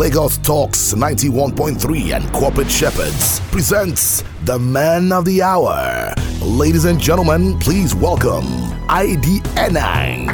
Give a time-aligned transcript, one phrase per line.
[0.00, 6.14] Lagos Talks 91.3 and Corporate Shepherds presents the man of the hour.
[6.40, 8.46] Ladies and gentlemen, please welcome
[8.88, 10.28] ID Enang.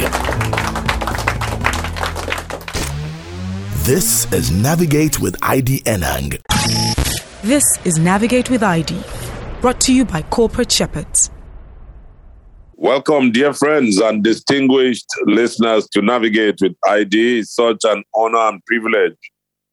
[3.84, 6.40] This is Navigate with ID Enang.
[7.42, 9.02] This is Navigate with ID,
[9.60, 11.28] brought to you by Corporate Shepherds.
[12.76, 17.40] Welcome, dear friends and distinguished listeners, to Navigate with ID.
[17.40, 19.16] It's such an honor and privilege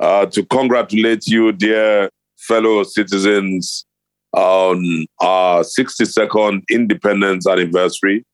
[0.03, 3.85] uh, to congratulate you, dear fellow citizens,
[4.33, 8.25] on our 62nd independence anniversary.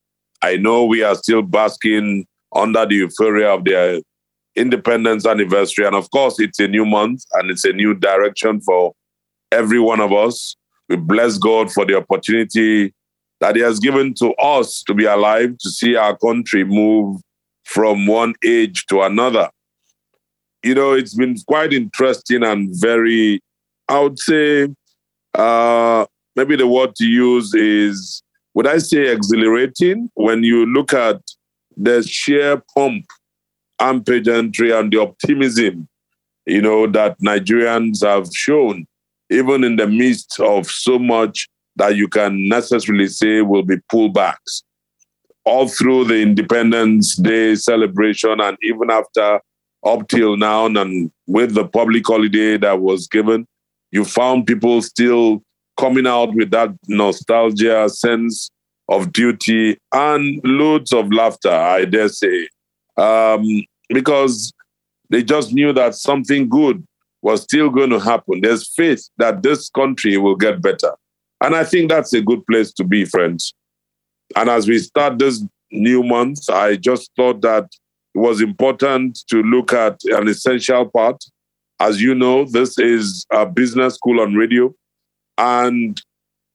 [0.42, 4.02] I know we are still basking under the euphoria of the
[4.56, 5.86] independence anniversary.
[5.86, 8.94] And of course, it's a new month and it's a new direction for
[9.52, 10.56] every one of us.
[10.88, 12.96] We bless God for the opportunity
[13.42, 17.22] that He has given to us to be alive, to see our country move
[17.64, 19.52] from one age to another.
[20.64, 23.40] You know, it's been quite interesting and very,
[23.88, 24.68] I would say,
[25.34, 28.22] uh, maybe the word to use is,
[28.54, 31.22] would I say exhilarating when you look at
[31.78, 33.06] the sheer pomp
[33.80, 35.88] and pageantry and the optimism,
[36.46, 38.86] you know, that Nigerians have shown,
[39.30, 44.64] even in the midst of so much that you can necessarily say will be pullbacks.
[45.46, 49.40] All through the Independence Day celebration and even after
[49.86, 53.46] up till now and with the public holiday that was given,
[53.92, 55.42] you found people still
[55.78, 58.50] coming out with that nostalgia, sense
[58.90, 62.50] of duty, and loads of laughter, I dare say,
[62.98, 63.46] um,
[63.88, 64.52] because
[65.10, 66.86] they just knew that something good
[67.22, 68.42] was still going to happen.
[68.42, 70.92] There's faith that this country will get better.
[71.42, 73.54] And I think that's a good place to be, friends.
[74.36, 77.70] And as we start this new month, I just thought that
[78.16, 81.24] it was important to look at an essential part.
[81.80, 84.74] As you know, this is a business school on radio,
[85.38, 86.02] and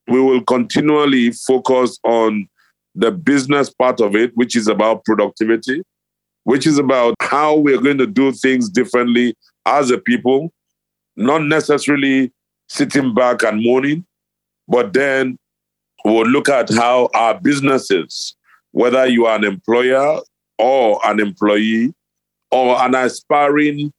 [0.07, 2.47] we will continually focus on
[2.93, 5.81] the business part of it, which is about productivity,
[6.43, 9.35] which is about how we're going to do things differently
[9.65, 10.53] as a people,
[11.15, 12.31] not necessarily
[12.69, 14.05] sitting back and moaning,
[14.67, 15.37] but then
[16.03, 18.35] we'll look at how our businesses,
[18.71, 20.19] whether you are an employer
[20.57, 21.93] or an employee
[22.51, 23.91] or an aspiring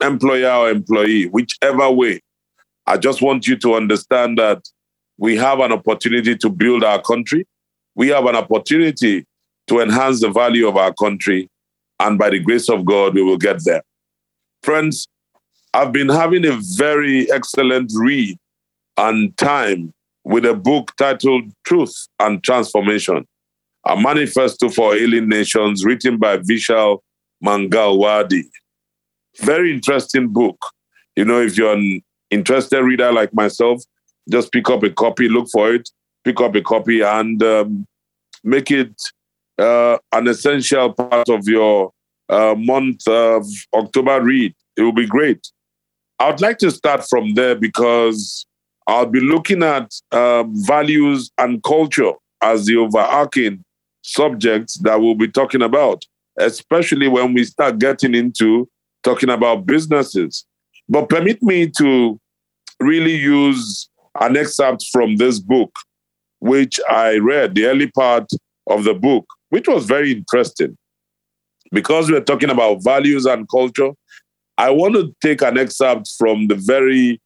[0.00, 2.20] employer or employee, whichever way,
[2.86, 4.62] I just want you to understand that
[5.18, 7.46] we have an opportunity to build our country.
[7.94, 9.26] We have an opportunity
[9.66, 11.48] to enhance the value of our country.
[12.00, 13.82] And by the grace of God, we will get there.
[14.62, 15.08] Friends,
[15.74, 18.38] I've been having a very excellent read
[18.96, 19.92] and time
[20.24, 23.26] with a book titled Truth and Transformation,
[23.86, 26.98] a manifesto for ailing nations written by Vishal
[27.44, 28.44] Mangalwadi.
[29.40, 30.58] Very interesting book.
[31.16, 33.82] You know, if you're an interested reader like myself,
[34.30, 35.88] just pick up a copy, look for it,
[36.24, 37.86] pick up a copy, and um,
[38.44, 38.94] make it
[39.58, 41.92] uh, an essential part of your
[42.28, 44.54] uh, month of October read.
[44.76, 45.50] It will be great.
[46.18, 48.46] I would like to start from there because
[48.86, 52.12] I'll be looking at um, values and culture
[52.42, 53.64] as the overarching
[54.08, 56.04] subjects that we'll be talking about,
[56.38, 58.68] especially when we start getting into
[59.02, 60.46] talking about businesses.
[60.88, 62.18] But permit me to
[62.80, 63.88] really use
[64.20, 65.70] an excerpt from this book,
[66.40, 68.30] which I read, the early part
[68.68, 70.76] of the book, which was very interesting.
[71.70, 73.90] Because we're talking about values and culture,
[74.56, 77.20] I want to take an excerpt from the very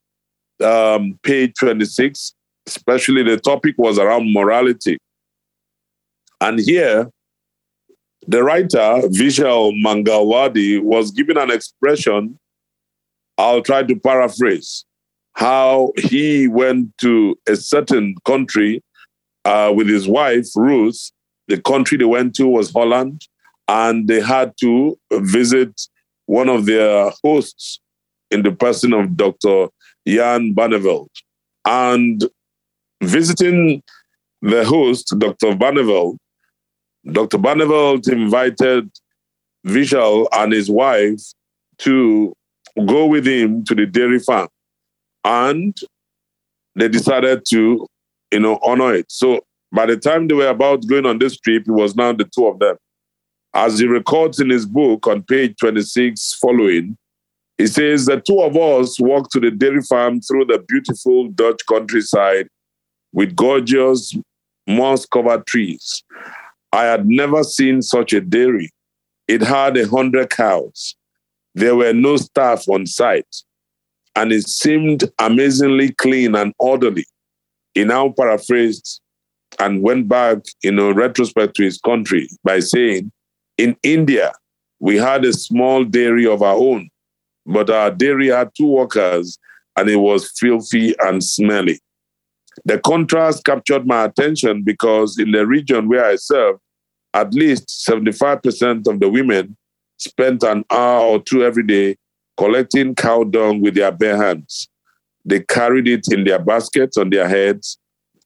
[0.63, 2.35] um, page 26,
[2.67, 4.99] especially the topic was around morality.
[6.43, 7.09] And here,
[8.27, 12.37] the writer, Vishal Mangalwadi, was given an expression.
[13.39, 14.85] I'll try to paraphrase
[15.35, 18.83] how he went to a certain country
[19.45, 21.13] uh, with his wife, Ruth.
[21.47, 23.23] The country they went to was Holland,
[23.69, 25.81] and they had to visit
[26.27, 27.81] one of their hosts
[28.33, 29.69] in the person of Dr.
[30.09, 31.09] Jan Barneveld.
[31.65, 32.25] And
[33.01, 33.85] visiting
[34.41, 35.53] the host, Dr.
[35.53, 36.17] Barneveld,
[37.11, 37.39] Dr.
[37.39, 38.91] Barneveld invited
[39.67, 41.21] Vishal and his wife
[41.79, 42.33] to
[42.87, 44.49] go with him to the dairy farm.
[45.25, 45.77] And
[46.75, 47.87] they decided to,
[48.31, 49.07] you know, honor it.
[49.11, 49.41] So
[49.73, 52.47] by the time they were about going on this trip, it was now the two
[52.47, 52.77] of them.
[53.55, 56.97] As he records in his book on page 26 following,
[57.59, 61.61] he says the two of us walked to the dairy farm through the beautiful Dutch
[61.69, 62.49] countryside
[63.13, 64.17] with gorgeous
[64.67, 66.03] moss covered trees.
[66.73, 68.71] I had never seen such a dairy.
[69.29, 70.97] It had a hundred cows.
[71.55, 73.37] There were no staff on site,
[74.17, 77.05] and it seemed amazingly clean and orderly.
[77.75, 79.01] He now paraphrased
[79.59, 83.13] and went back in a retrospect to his country by saying,
[83.59, 84.33] In India,
[84.81, 86.89] we had a small dairy of our own,
[87.47, 89.39] but our dairy had two workers
[89.77, 91.81] and it was filthy and smelly.
[92.65, 96.61] The contrast captured my attention because in the region where I served,
[97.15, 99.57] at least 75% of the women
[99.99, 101.97] spent an hour or two every day
[102.37, 104.69] collecting cow dung with their bare hands.
[105.25, 107.79] They carried it in their baskets on their heads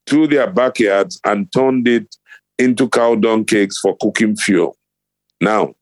[0.06, 2.16] to their backyards and turned it
[2.58, 4.76] into cow dung cakes for cooking fuel.
[5.40, 5.74] Now,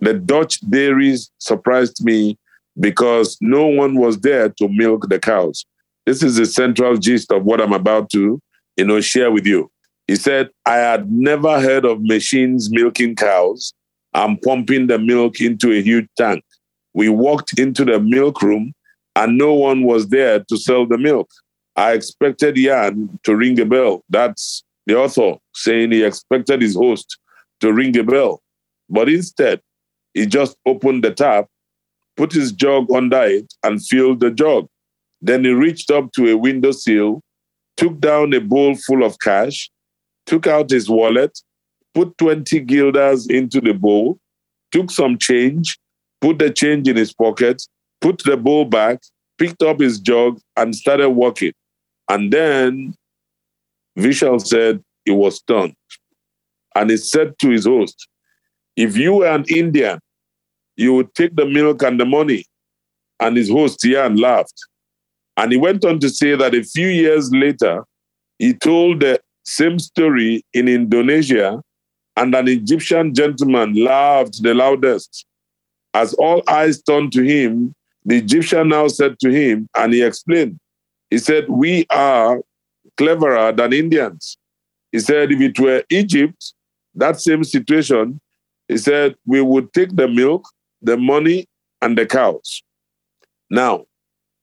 [0.00, 2.38] the Dutch dairies surprised me
[2.78, 5.64] because no one was there to milk the cows.
[6.06, 8.40] This is the central gist of what I'm about to,
[8.76, 9.70] you know, share with you.
[10.06, 13.72] He said, I had never heard of machines milking cows
[14.14, 16.44] and pumping the milk into a huge tank.
[16.94, 18.72] We walked into the milk room
[19.16, 21.28] and no one was there to sell the milk.
[21.74, 24.04] I expected Jan to ring a bell.
[24.08, 27.18] That's the author saying he expected his host
[27.60, 28.40] to ring a bell.
[28.88, 29.60] But instead,
[30.14, 31.48] he just opened the tap,
[32.16, 34.68] put his jug under it, and filled the jug.
[35.26, 37.20] Then he reached up to a windowsill,
[37.76, 39.68] took down a bowl full of cash,
[40.24, 41.36] took out his wallet,
[41.94, 44.20] put 20 guilders into the bowl,
[44.70, 45.78] took some change,
[46.20, 47.60] put the change in his pocket,
[48.00, 49.00] put the bowl back,
[49.36, 51.52] picked up his jug, and started walking.
[52.08, 52.94] And then
[53.98, 55.74] Vishal said he was stunned.
[56.76, 58.06] And he said to his host,
[58.76, 59.98] If you were an Indian,
[60.76, 62.44] you would take the milk and the money.
[63.18, 64.54] And his host, Jan, laughed.
[65.36, 67.84] And he went on to say that a few years later,
[68.38, 71.62] he told the same story in Indonesia,
[72.16, 75.26] and an Egyptian gentleman laughed the loudest.
[75.94, 77.74] As all eyes turned to him,
[78.04, 80.58] the Egyptian now said to him, and he explained,
[81.10, 82.40] he said, We are
[82.96, 84.36] cleverer than Indians.
[84.92, 86.54] He said, If it were Egypt,
[86.94, 88.20] that same situation,
[88.68, 90.48] he said, we would take the milk,
[90.82, 91.46] the money,
[91.82, 92.62] and the cows.
[93.50, 93.84] Now,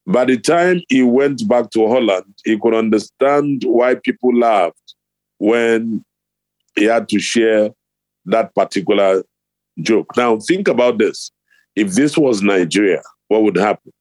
[0.06, 4.96] by the time he went back to Holland, he could understand why people laughed
[5.38, 6.04] when
[6.76, 7.70] he had to share
[8.26, 9.24] that particular
[9.80, 10.16] joke.
[10.18, 11.32] Now, think about this.
[11.76, 13.92] If this was Nigeria, what would happen?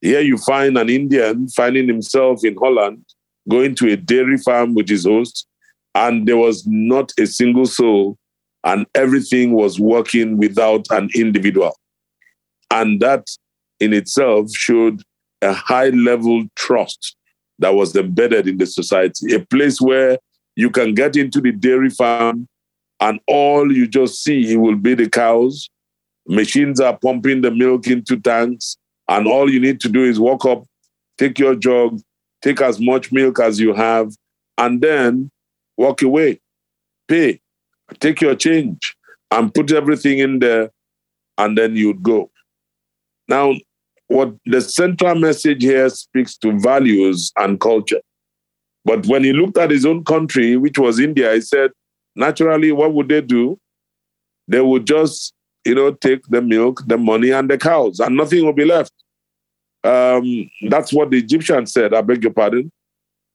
[0.00, 3.04] Here you find an Indian finding himself in Holland,
[3.48, 5.46] going to a dairy farm with his host,
[5.94, 8.18] and there was not a single soul,
[8.64, 11.76] and everything was working without an individual.
[12.70, 13.26] And that
[13.78, 15.02] in itself showed
[15.44, 17.16] a high level trust
[17.58, 20.18] that was embedded in the society, a place where
[20.56, 22.48] you can get into the dairy farm
[23.00, 25.68] and all you just see will be the cows.
[26.26, 28.76] Machines are pumping the milk into tanks.
[29.08, 30.64] And all you need to do is walk up,
[31.18, 32.00] take your jug,
[32.42, 34.14] take as much milk as you have,
[34.56, 35.30] and then
[35.76, 36.40] walk away.
[37.06, 37.40] Pay,
[38.00, 38.96] take your change,
[39.30, 40.70] and put everything in there,
[41.36, 42.30] and then you'd go.
[43.28, 43.52] Now,
[44.08, 48.00] what the central message here speaks to values and culture.
[48.84, 51.70] But when he looked at his own country, which was India, he said,
[52.14, 53.58] naturally, what would they do?
[54.46, 55.34] They would just
[55.64, 58.92] you know, take the milk, the money, and the cows, and nothing will be left.
[59.82, 61.94] Um, that's what the Egyptian said.
[61.94, 62.70] I beg your pardon.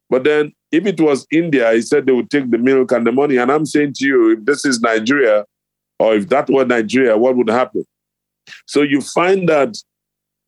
[0.10, 3.12] But then, if it was India, he said they would take the milk and the
[3.12, 3.38] money.
[3.38, 5.46] And I'm saying to you, if this is Nigeria,
[6.00, 7.86] or if that were Nigeria, what would happen?
[8.66, 9.76] So you find that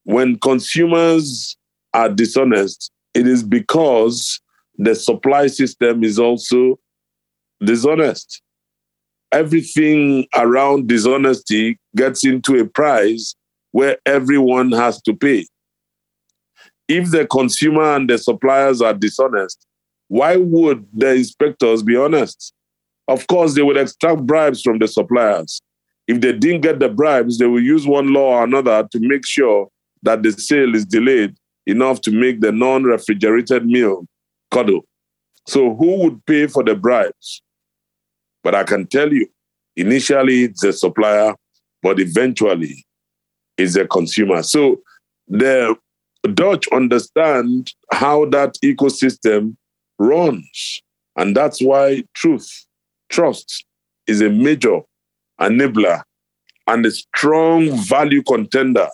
[0.03, 1.57] when consumers
[1.93, 4.39] are dishonest, it is because
[4.77, 6.79] the supply system is also
[7.63, 8.41] dishonest
[9.31, 13.35] everything around dishonesty gets into a price
[13.71, 15.45] where everyone has to pay.
[16.87, 19.65] If the consumer and the suppliers are dishonest,
[20.09, 22.53] why would the inspectors be honest?
[23.07, 25.61] Of course, they would extract bribes from the suppliers.
[26.07, 29.25] If they didn't get the bribes, they will use one law or another to make
[29.25, 29.69] sure
[30.03, 34.05] that the sale is delayed enough to make the non refrigerated meal
[34.51, 34.81] cuddle.
[35.47, 37.41] So, who would pay for the bribes?
[38.43, 39.27] But I can tell you,
[39.75, 41.33] initially it's the supplier,
[41.81, 42.85] but eventually
[43.57, 44.43] it's the consumer.
[44.43, 44.81] So
[45.27, 45.75] the
[46.33, 49.55] Dutch understand how that ecosystem
[49.99, 50.81] runs.
[51.17, 52.49] And that's why truth,
[53.09, 53.65] trust
[54.07, 54.79] is a major
[55.39, 56.03] enabler
[56.67, 58.87] and a strong value contender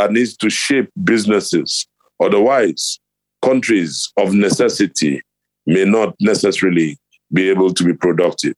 [0.00, 1.86] that needs to shape businesses.
[2.22, 2.98] Otherwise,
[3.42, 5.20] countries of necessity
[5.66, 6.96] may not necessarily
[7.34, 8.54] be able to be productive.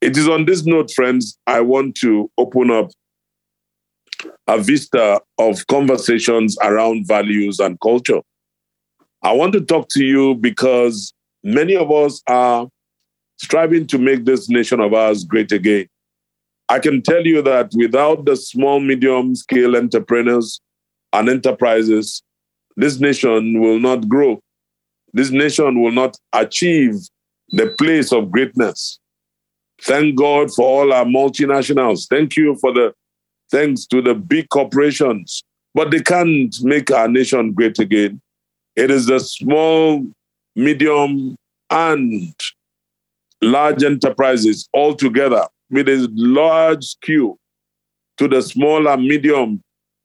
[0.00, 2.92] It is on this note, friends, I want to open up
[4.46, 8.20] a vista of conversations around values and culture.
[9.24, 12.68] I want to talk to you because many of us are
[13.38, 15.88] striving to make this nation of ours great again.
[16.68, 20.60] I can tell you that without the small, medium scale entrepreneurs
[21.12, 22.22] and enterprises,
[22.76, 24.40] this nation will not grow.
[25.12, 26.94] This nation will not achieve
[27.50, 28.98] the place of greatness.
[29.82, 32.08] Thank God for all our multinationals.
[32.08, 32.92] Thank you for the
[33.50, 35.42] thanks to the big corporations,
[35.74, 38.20] but they can't make our nation great again.
[38.76, 40.06] It is the small,
[40.54, 41.36] medium,
[41.70, 42.34] and
[43.40, 47.38] large enterprises all together with a large skew
[48.18, 49.62] to the small and medium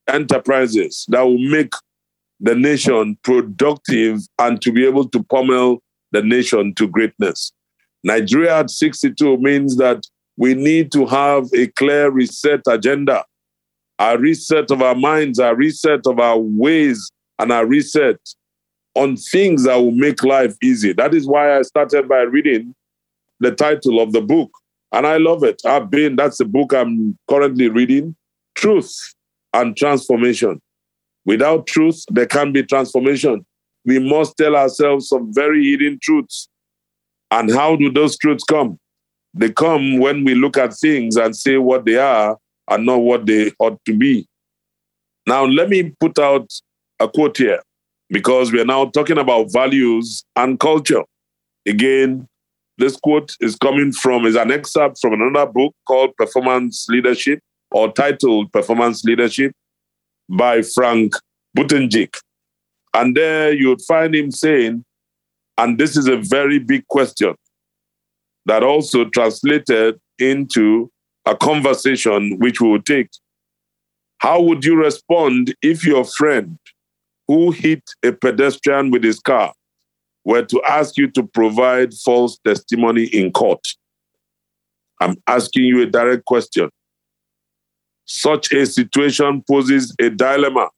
[0.07, 1.73] enterprises that will make
[2.39, 5.81] the nation productive and to be able to pummel
[6.11, 7.51] the nation to greatness.
[8.03, 10.03] Nigeria at 62 means that
[10.35, 13.23] we need to have a clear reset agenda,
[13.99, 18.17] a reset of our minds, a reset of our ways, and a reset
[18.95, 20.93] on things that will make life easy.
[20.93, 22.75] That is why I started by reading
[23.39, 24.51] the title of the book.
[24.91, 25.61] And I love it.
[25.65, 28.15] I've been, that's the book I'm currently reading
[28.55, 28.95] Truth
[29.53, 30.61] and Transformation.
[31.25, 33.45] Without truth, there can't be transformation.
[33.85, 36.49] We must tell ourselves some very hidden truths.
[37.31, 38.77] And how do those truths come?
[39.33, 42.37] They come when we look at things and say what they are
[42.69, 44.27] and not what they ought to be.
[45.25, 46.49] Now, let me put out
[46.99, 47.61] a quote here
[48.09, 51.03] because we are now talking about values and culture.
[51.65, 52.27] Again,
[52.77, 57.39] this quote is coming from is an excerpt from another book called Performance Leadership
[57.73, 59.51] or titled Performance Leadership
[60.29, 61.13] by Frank
[61.57, 62.15] Buytendijk.
[62.93, 64.85] And there you'd find him saying,
[65.57, 67.35] and this is a very big question
[68.45, 70.89] that also translated into
[71.25, 73.09] a conversation which we will take.
[74.19, 76.57] How would you respond if your friend
[77.27, 79.53] who hit a pedestrian with his car
[80.25, 83.65] were to ask you to provide false testimony in court?
[85.01, 86.69] I'm asking you a direct question.
[88.05, 90.69] Such a situation poses a dilemma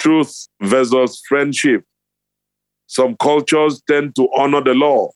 [0.00, 1.84] truth versus friendship.
[2.86, 5.10] Some cultures tend to honor the law,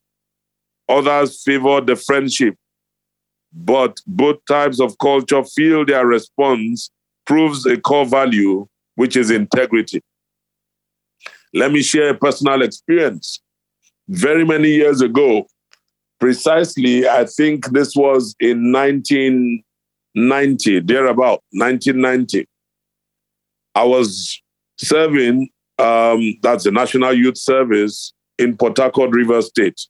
[0.89, 2.55] others favor the friendship.
[3.53, 6.91] But both types of culture feel their response
[7.27, 10.03] proves a core value, which is integrity.
[11.53, 13.41] Let me share a personal experience.
[14.09, 15.47] Very many years ago,
[16.21, 18.71] precisely, I think this was in
[20.15, 22.47] 1990, thereabout, 1990.
[23.75, 24.41] I was
[24.79, 29.81] serving, um, that's the National Youth Service in Port Harcourt River State.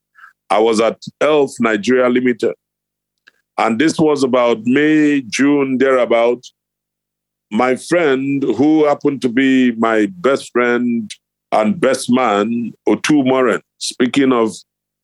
[0.50, 2.54] I was at ELF Nigeria Limited.
[3.58, 6.42] And this was about May, June, thereabout.
[7.50, 11.12] My friend, who happened to be my best friend
[11.52, 14.52] and best man, Otu Moren, speaking of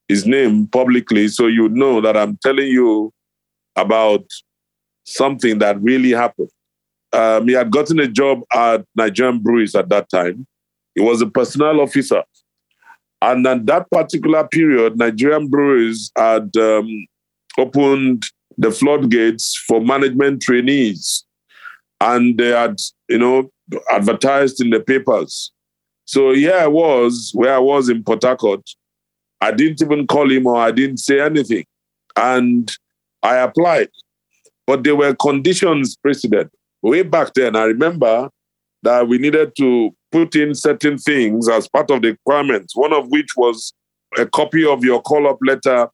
[0.08, 3.12] his name publicly, so you know that I'm telling you
[3.76, 4.24] about
[5.04, 6.50] something that really happened.
[7.12, 10.46] Um, he had gotten a job at Nigerian Breweries at that time.
[10.94, 12.22] He was a personnel officer.
[13.22, 17.06] And at that particular period, Nigerian Breweries had um,
[17.58, 18.24] opened
[18.56, 21.24] the floodgates for management trainees.
[22.00, 22.76] And they had,
[23.08, 23.50] you know,
[23.90, 25.52] advertised in the papers
[26.10, 28.68] so here I was, where I was in Port Harcourt.
[29.40, 31.64] I didn't even call him or I didn't say anything.
[32.16, 32.68] And
[33.22, 33.90] I applied.
[34.66, 36.50] But there were conditions precedent.
[36.82, 38.30] Way back then, I remember
[38.82, 43.08] that we needed to put in certain things as part of the requirements, one of
[43.08, 43.72] which was
[44.16, 45.88] a copy of your call up letter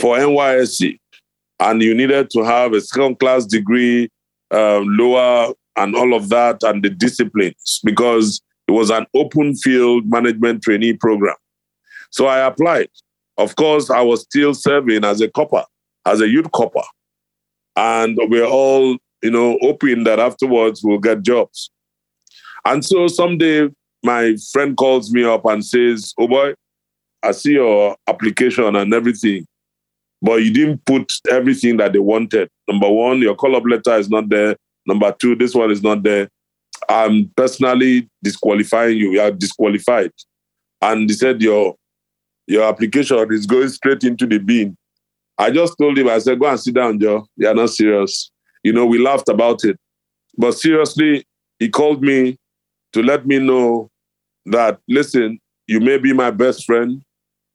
[0.00, 0.98] for NYSC.
[1.60, 4.08] And you needed to have a second class degree,
[4.52, 10.08] uh, lower, and all of that, and the disciplines, because it was an open field
[10.08, 11.36] management trainee program.
[12.10, 12.88] So I applied.
[13.36, 15.64] Of course, I was still serving as a corper,
[16.04, 16.82] as a youth corper.
[17.78, 21.70] And we're all, you know, hoping that afterwards we'll get jobs.
[22.64, 23.68] And so someday
[24.02, 26.54] my friend calls me up and says, Oh boy,
[27.22, 29.46] I see your application and everything,
[30.20, 32.48] but you didn't put everything that they wanted.
[32.66, 34.56] Number one, your call up letter is not there.
[34.84, 36.28] Number two, this one is not there.
[36.88, 39.12] I'm personally disqualifying you.
[39.12, 40.10] You are disqualified.
[40.82, 41.76] And he said, Your
[42.48, 44.76] your application is going straight into the bin.
[45.38, 47.26] I just told him, I said, Go and sit down, Joe.
[47.36, 48.30] You are not serious.
[48.64, 49.78] You know, we laughed about it.
[50.36, 51.24] But seriously,
[51.58, 52.36] he called me
[52.92, 53.90] to let me know
[54.46, 57.02] that, listen, you may be my best friend.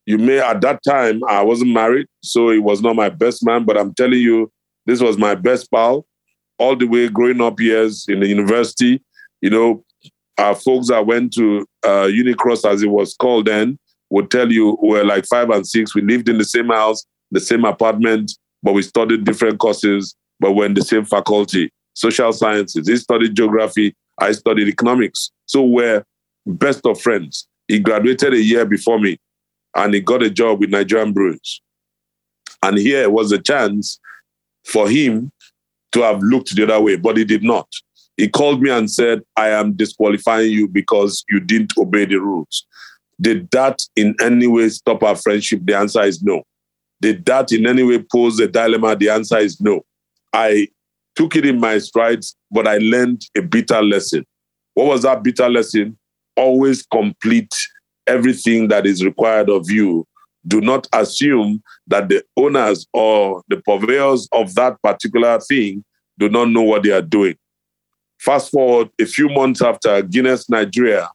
[0.06, 3.64] You may, at that time, I wasn't married, so he was not my best man,
[3.64, 4.52] but I'm telling you,
[4.86, 6.06] this was my best pal.
[6.60, 9.02] all the way growing up years in the university.
[9.42, 9.84] You know,
[10.38, 13.78] our folks that went to uh, Unicross, as it was called then,
[14.10, 15.96] would tell you we're like five and six.
[15.96, 20.54] We lived in the same house, the same apartment, but we studied different courses, but
[20.54, 21.72] we're in the same faculty.
[21.94, 22.88] Social sciences.
[22.88, 23.96] He studied geography.
[24.20, 25.32] I studied economics.
[25.46, 26.06] So we're
[26.46, 27.48] best of friends.
[27.68, 29.18] He graduated a year before me
[29.76, 31.62] and he got a job with Nigerian Breweries.
[32.62, 34.00] And here was a chance
[34.66, 35.32] for him
[35.92, 37.68] to have looked the other way, but he did not.
[38.18, 42.66] He called me and said, I am disqualifying you because you didn't obey the rules.
[43.20, 45.62] Did that in any way stop our friendship?
[45.64, 46.44] The answer is no.
[47.04, 48.96] Did that in any way pose a dilemma?
[48.96, 49.82] The answer is no.
[50.32, 50.70] I
[51.18, 54.26] took it in my strides, but I learned a bitter lesson.
[54.74, 55.98] What was that bitter lesson?
[56.38, 57.54] Always complete
[58.08, 60.08] everything that is required of you.
[60.48, 65.84] Do not assume that the owners or the purveyors of that particular thing
[66.18, 67.36] do not know what they are doing.
[68.22, 71.10] Fast forward a few months after Guinness Nigeria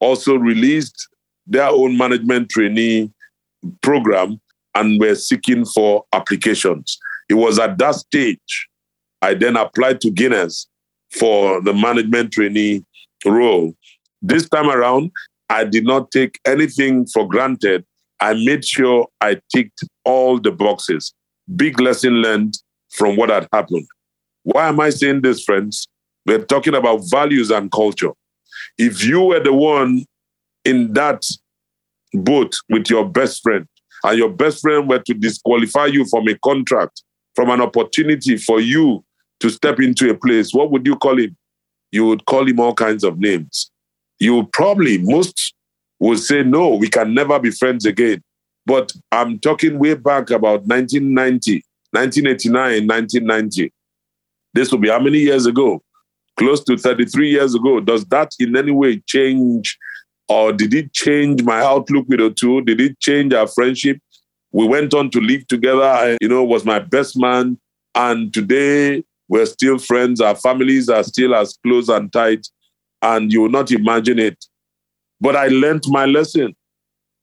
[0.00, 1.06] also released
[1.46, 3.12] their own management trainee
[3.82, 4.40] program
[4.74, 6.98] and were seeking for applications.
[7.28, 8.68] It was at that stage
[9.22, 10.66] I then applied to Guinness
[11.12, 12.84] for the management trainee
[13.24, 13.72] role.
[14.20, 15.12] This time around,
[15.48, 17.84] I did not take anything for granted.
[18.20, 21.14] I made sure I ticked all the boxes.
[21.54, 22.54] Big lesson learned
[22.90, 23.86] from what had happened.
[24.42, 25.86] Why am I saying this, friends?
[26.26, 28.12] We're talking about values and culture.
[28.76, 30.04] If you were the one
[30.64, 31.22] in that
[32.12, 33.66] boat with your best friend,
[34.04, 37.02] and your best friend were to disqualify you from a contract,
[37.34, 39.04] from an opportunity for you
[39.40, 41.36] to step into a place, what would you call him?
[41.90, 43.70] You would call him all kinds of names.
[44.18, 45.54] You probably, most
[45.98, 48.22] would say, no, we can never be friends again.
[48.64, 53.72] But I'm talking way back about 1990, 1989, 1990.
[54.54, 55.82] This will be how many years ago?
[56.36, 57.80] Close to 33 years ago.
[57.80, 59.76] Does that in any way change
[60.28, 62.64] or did it change my outlook with Otu?
[62.64, 63.98] Did it change our friendship?
[64.52, 65.82] We went on to live together.
[65.82, 67.58] I, you know, was my best man.
[67.94, 70.20] And today we're still friends.
[70.20, 72.46] Our families are still as close and tight.
[73.00, 74.44] And you will not imagine it.
[75.20, 76.54] But I learned my lesson.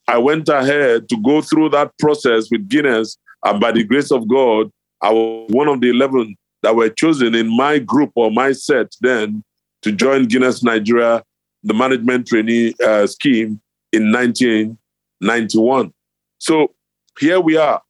[0.07, 3.17] I went ahead to go through that process with Guinness.
[3.45, 4.71] And by the grace of God,
[5.01, 8.87] I was one of the 11 that were chosen in my group or my set
[9.01, 9.43] then
[9.81, 11.23] to join Guinness Nigeria,
[11.63, 13.59] the management trainee uh, scheme
[13.91, 15.93] in 1991.
[16.37, 16.73] So
[17.19, 17.81] here we are.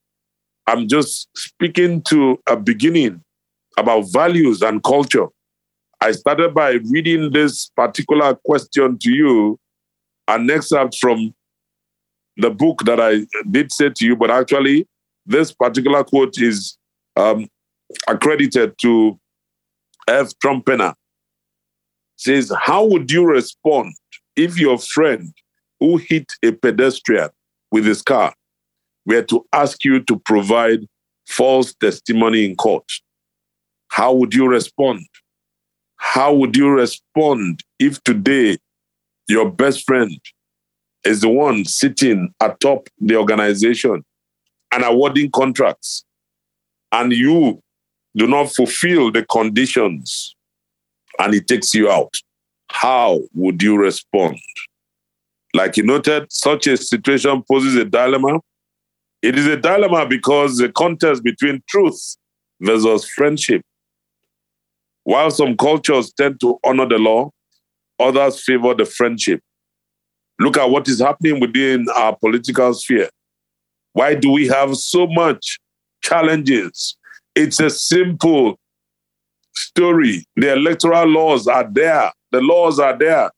[0.68, 3.24] I'm just speaking to a beginning
[3.78, 5.28] about values and culture.
[6.02, 9.60] I started by reading this particular question to you,
[10.28, 11.34] an excerpt from
[12.38, 14.88] the book that I did say to you, but actually,
[15.26, 16.78] this particular quote is
[17.16, 17.48] um,
[18.08, 19.20] accredited to
[20.08, 20.32] F.
[20.44, 20.94] Trompenaars.
[22.20, 23.96] Says, How would you respond
[24.36, 25.34] if your friend
[25.80, 27.30] who hit a pedestrian
[27.72, 28.34] with his car
[29.06, 30.86] were to ask you to provide
[31.30, 32.84] false testimony in court?
[33.88, 35.06] How would you respond?
[35.96, 38.58] How would you respond if today
[39.30, 40.20] your best friend
[41.06, 44.04] is the one sitting atop the organization
[44.74, 46.04] and awarding contracts,
[46.92, 47.62] and you
[48.18, 50.36] do not fulfill the conditions
[51.20, 52.14] and it takes you out?
[52.72, 54.38] How would you respond?
[55.54, 58.40] Like you noted, such a situation poses a dilemma.
[59.22, 62.18] It is a dilemma because the contest between truth
[62.62, 63.62] versus friendship
[65.10, 67.32] while some cultures tend to honor the law,
[68.00, 69.42] others favor the friendship.
[70.38, 73.10] Look at what is happening within our political sphere.
[73.94, 75.60] Why do we have so much
[76.04, 76.96] challenges?
[77.34, 78.60] It's a simple
[79.56, 80.26] story.
[80.36, 83.32] The electoral laws are there, the laws are there,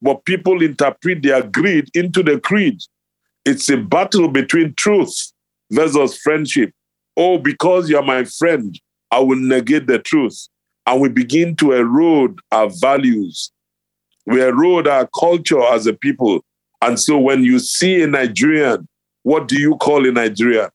[0.00, 2.78] but people interpret their greed into the creed.
[3.44, 5.32] It's a battle between truth
[5.70, 6.72] versus friendship.
[7.16, 8.78] Oh, because you're my friend,
[9.10, 10.48] I will negate the truth
[10.86, 13.52] and we begin to erode our values.
[14.26, 16.40] We erode our culture as a people.
[16.80, 18.88] And so when you see a Nigerian,
[19.22, 20.70] what do you call a Nigerian?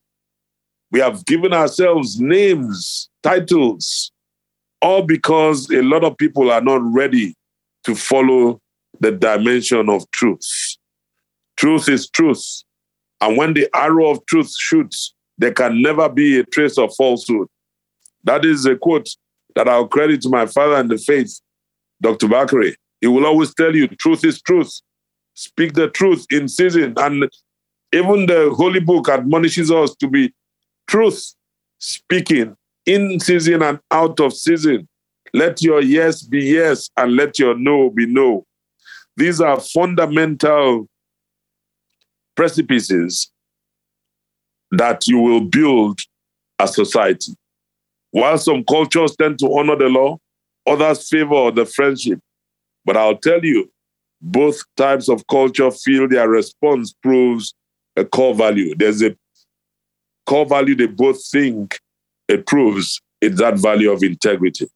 [0.92, 4.12] We have given ourselves names, titles,
[4.84, 7.34] all because a lot of people are not ready
[7.84, 8.60] to follow
[9.00, 10.46] the dimension of truth.
[11.56, 12.44] Truth is truth.
[13.22, 17.48] And when the arrow of truth shoots, there can never be a trace of falsehood.
[18.24, 19.08] That is a quote
[19.54, 21.40] that I'll credit to my father in the faith,
[22.02, 22.26] Dr.
[22.26, 22.74] Bakare.
[23.00, 24.82] He will always tell you, truth is truth.
[25.32, 26.92] Speak the truth in season.
[26.98, 27.30] And
[27.90, 30.34] even the Holy Book admonishes us to be
[30.86, 31.34] truth
[31.78, 32.54] speaking
[32.86, 34.88] in season and out of season.
[35.32, 38.44] Let your yes be yes and let your no be no.
[39.16, 40.88] These are fundamental
[42.36, 43.30] precipices
[44.70, 46.00] that you will build
[46.58, 47.32] a society.
[48.10, 50.18] While some cultures tend to honor the law,
[50.66, 52.20] others favor the friendship.
[52.84, 53.70] But I'll tell you,
[54.20, 57.54] both types of culture feel their response proves
[57.96, 58.74] a core value.
[58.76, 59.16] There's a
[60.26, 61.80] core value they both think
[62.28, 64.66] it proves it's that value of integrity.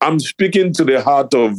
[0.00, 1.54] I'm speaking to the heart of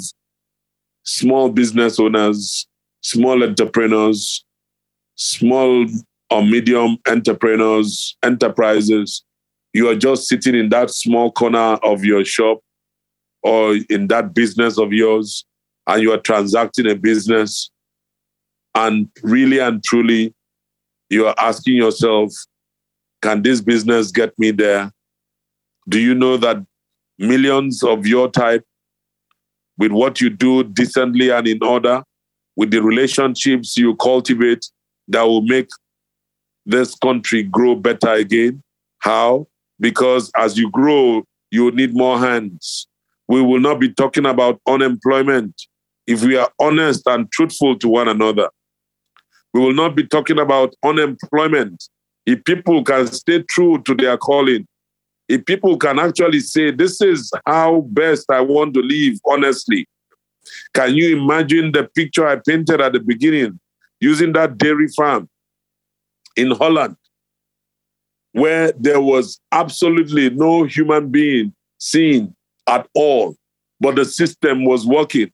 [1.04, 2.68] small business owners,
[3.02, 4.44] small entrepreneurs,
[5.16, 5.86] small
[6.30, 9.24] or medium entrepreneurs, enterprises.
[9.74, 12.60] You are just sitting in that small corner of your shop
[13.44, 15.46] or in that business of yours,
[15.88, 17.70] and you are transacting a business.
[18.76, 20.34] And really and truly,
[21.10, 22.32] you are asking yourself,
[23.22, 24.92] can this business get me there?
[25.88, 26.66] Do you know that
[27.18, 28.66] millions of your type,
[29.78, 32.04] with what you do decently and in order,
[32.56, 34.70] with the relationships you cultivate
[35.08, 35.70] that will make
[36.66, 38.62] this country grow better again?
[39.00, 39.48] How?
[39.80, 42.88] Because as you grow, you need more hands.
[43.28, 45.62] We will not be talking about unemployment
[46.08, 48.50] if we are honest and truthful to one another.
[49.54, 51.88] We will not be talking about unemployment
[52.30, 54.68] if people can stay true to their calling,
[55.28, 59.88] if people can actually say, This is how best I want to live honestly.
[60.76, 63.60] Can you imagine the picture I painted at the beginning
[64.00, 65.28] using that dairy farm
[66.36, 66.98] in Holland,
[68.34, 72.36] where there was absolutely no human being seen
[72.68, 73.36] at all,
[73.80, 75.32] but the system was working?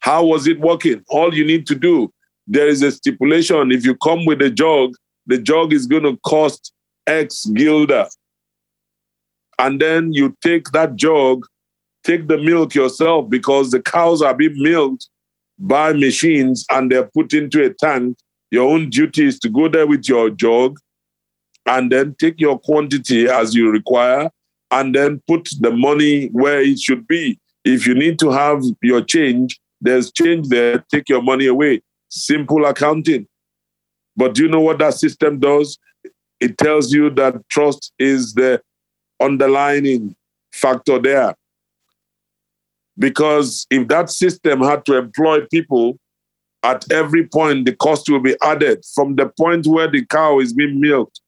[0.00, 1.04] How was it working?
[1.08, 2.10] All you need to do,
[2.46, 3.70] there is a stipulation.
[3.70, 4.94] If you come with a jug,
[5.28, 6.72] the jug is going to cost
[7.06, 8.06] X guilder.
[9.58, 11.46] And then you take that jug,
[12.02, 15.08] take the milk yourself because the cows are being milked
[15.58, 18.18] by machines and they're put into a tank.
[18.50, 20.78] Your own duty is to go there with your jug
[21.66, 24.30] and then take your quantity as you require
[24.70, 27.38] and then put the money where it should be.
[27.64, 31.82] If you need to have your change, there's change there, take your money away.
[32.08, 33.26] Simple accounting.
[34.18, 35.78] But do you know what that system does?
[36.40, 38.60] It tells you that trust is the
[39.20, 40.16] underlining
[40.52, 41.36] factor there.
[42.98, 46.00] Because if that system had to employ people
[46.64, 50.52] at every point, the cost will be added from the point where the cow is
[50.52, 51.20] being milked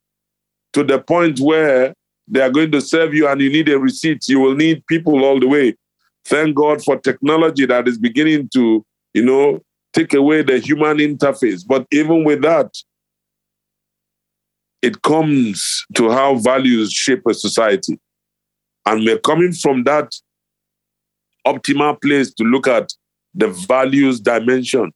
[0.72, 1.94] to the point where
[2.26, 4.26] they are going to serve you and you need a receipt.
[4.26, 5.76] You will need people all the way.
[6.24, 9.60] Thank God for technology that is beginning to, you know,
[9.92, 11.62] take away the human interface.
[11.66, 12.72] But even with that,
[14.82, 17.98] it comes to how values shape a society.
[18.86, 20.14] And we're coming from that
[21.46, 22.88] optimal place to look at
[23.34, 24.92] the values dimension.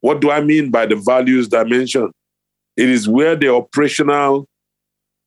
[0.00, 2.10] What do I mean by the values dimension?
[2.76, 4.46] It is where the operational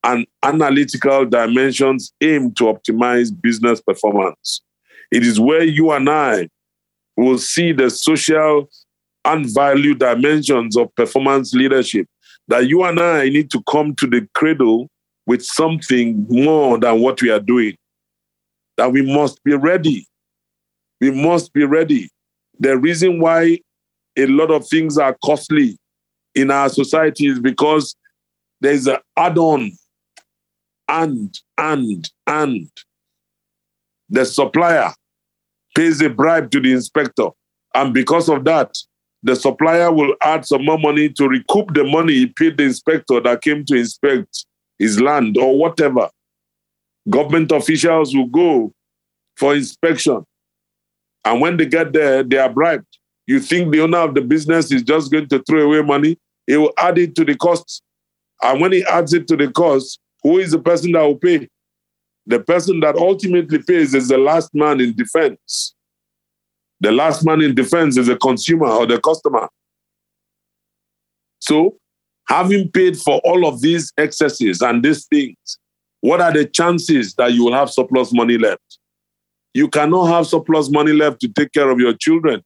[0.03, 4.61] and analytical dimensions aim to optimize business performance.
[5.11, 6.49] It is where you and I
[7.15, 8.69] will see the social
[9.25, 12.07] and value dimensions of performance leadership
[12.47, 14.89] that you and I need to come to the cradle
[15.25, 17.77] with something more than what we are doing.
[18.77, 20.05] That we must be ready.
[20.99, 22.09] We must be ready.
[22.59, 23.59] The reason why
[24.17, 25.77] a lot of things are costly
[26.35, 27.95] in our society is because
[28.59, 29.71] there's an add on
[30.87, 32.69] and, and, and.
[34.09, 34.91] The supplier
[35.75, 37.29] pays a bribe to the inspector.
[37.73, 38.75] And because of that,
[39.23, 43.21] the supplier will add some more money to recoup the money he paid the inspector
[43.21, 44.45] that came to inspect
[44.77, 46.09] his land or whatever.
[47.09, 48.73] Government officials will go
[49.37, 50.25] for inspection.
[51.23, 52.97] And when they get there, they are bribed.
[53.25, 56.17] You think the owner of the business is just going to throw away money?
[56.45, 57.81] He will add it to the cost.
[58.41, 61.47] And when he adds it to the cost, who is the person that will pay?
[62.25, 65.73] The person that ultimately pays is the last man in defense.
[66.79, 69.47] The last man in defense is the consumer or the customer.
[71.39, 71.77] So,
[72.27, 75.59] having paid for all of these excesses and these things,
[76.01, 78.79] what are the chances that you will have surplus money left?
[79.53, 82.41] You cannot have surplus money left to take care of your children.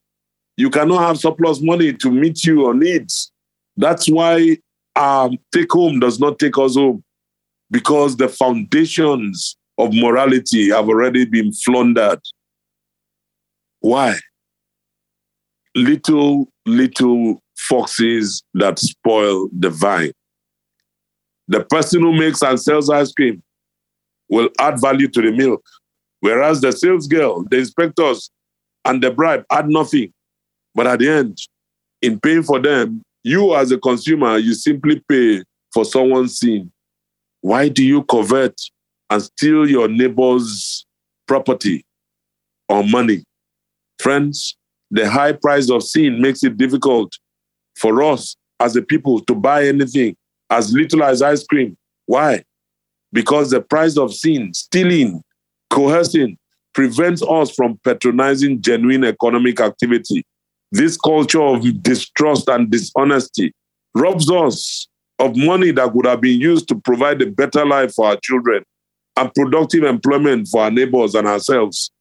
[0.57, 3.31] You cannot have surplus money to meet your needs.
[3.77, 4.57] That's why
[4.95, 7.03] um, take home does not take us home
[7.69, 12.19] because the foundations of morality have already been floundered.
[13.88, 14.15] Why?
[15.73, 20.12] Little, little foxes that spoil the vine.
[21.47, 23.41] The person who makes and sells ice cream
[24.28, 25.63] will add value to the milk.
[26.19, 28.30] Whereas the sales girl, the inspectors,
[28.84, 30.12] and the bribe add nothing.
[30.76, 31.38] But at the end,
[32.02, 36.73] in paying for them, you as a consumer, you simply pay for someone's sin.
[37.39, 38.60] Why do you covet
[39.10, 40.86] and steal your neighbor's
[41.26, 41.86] property
[42.67, 43.23] or money?
[43.99, 44.55] Friends,
[44.91, 47.13] the high price of sin makes it difficult
[47.75, 50.15] for us as a people to buy anything
[50.49, 51.77] as little as ice cream.
[52.05, 52.43] Why?
[53.12, 55.21] Because the price of sin, stealing,
[55.69, 56.38] coercing,
[56.73, 60.23] prevents us from patronizing genuine economic activity.
[60.71, 63.53] This culture of distrust and dishonesty
[63.95, 64.88] robs us
[65.19, 68.63] of money that would have been used to provide a better life for our children
[69.15, 71.91] and productive employment for our neighbors and ourselves.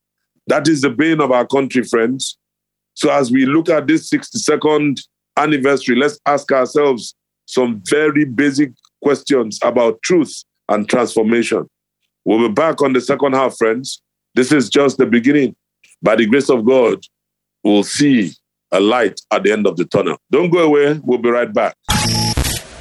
[0.46, 2.38] That is the bane of our country, friends.
[2.94, 5.00] So, as we look at this 62nd
[5.36, 7.14] anniversary, let's ask ourselves
[7.46, 11.68] some very basic questions about truth and transformation.
[12.24, 14.02] We'll be back on the second half, friends.
[14.34, 15.54] This is just the beginning.
[16.02, 17.00] By the grace of God,
[17.62, 18.32] we'll see
[18.72, 20.18] a light at the end of the tunnel.
[20.30, 21.00] Don't go away.
[21.04, 21.76] We'll be right back.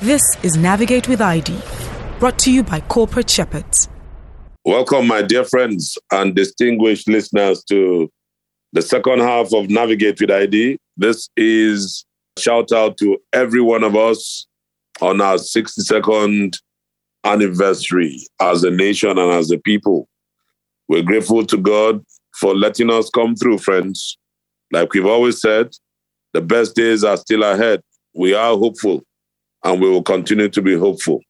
[0.01, 1.57] This is Navigate with ID,
[2.19, 3.87] brought to you by Corporate Shepherds.
[4.67, 8.11] Welcome, my dear friends and distinguished listeners, to
[8.73, 10.79] the second half of Navigate with ID.
[10.97, 12.03] This is
[12.35, 14.47] a shout out to every one of us
[15.01, 16.57] on our 62nd
[17.23, 20.09] anniversary as a nation and as a people.
[20.87, 24.17] We're grateful to God for letting us come through, friends.
[24.71, 25.73] Like we've always said,
[26.33, 27.81] the best days are still ahead.
[28.15, 29.03] We are hopeful
[29.63, 31.21] and we will continue to be hopeful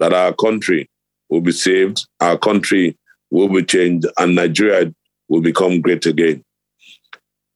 [0.00, 0.90] that our country
[1.34, 2.96] will be saved, our country
[3.30, 4.94] will be changed, and Nigeria
[5.28, 6.44] will become great again.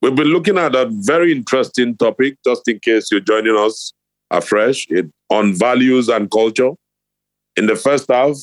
[0.02, 3.92] We've been looking at a very interesting topic, just in case you're joining us
[4.32, 6.70] afresh, it, on values and culture.
[7.56, 8.36] In the first half,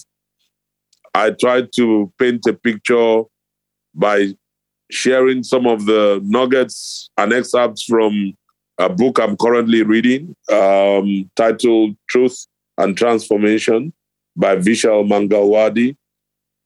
[1.13, 3.24] I tried to paint a picture
[3.93, 4.36] by
[4.89, 8.34] sharing some of the nuggets and excerpts from
[8.78, 13.93] a book I'm currently reading um, titled Truth and Transformation
[14.36, 15.95] by Vishal Mangalwadi.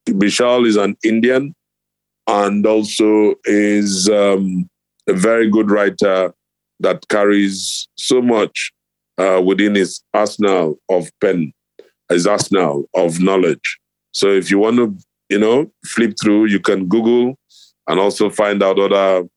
[0.07, 1.53] Vishal is an Indian
[2.27, 4.69] and also is um,
[5.07, 6.33] a very good writer
[6.79, 8.71] that carries so much
[9.17, 11.51] uh, within his arsenal of pen,
[12.09, 13.79] his arsenal of knowledge.
[14.13, 14.97] So if you want to,
[15.29, 17.37] you know, flip through, you can Google
[17.87, 19.27] and also find out other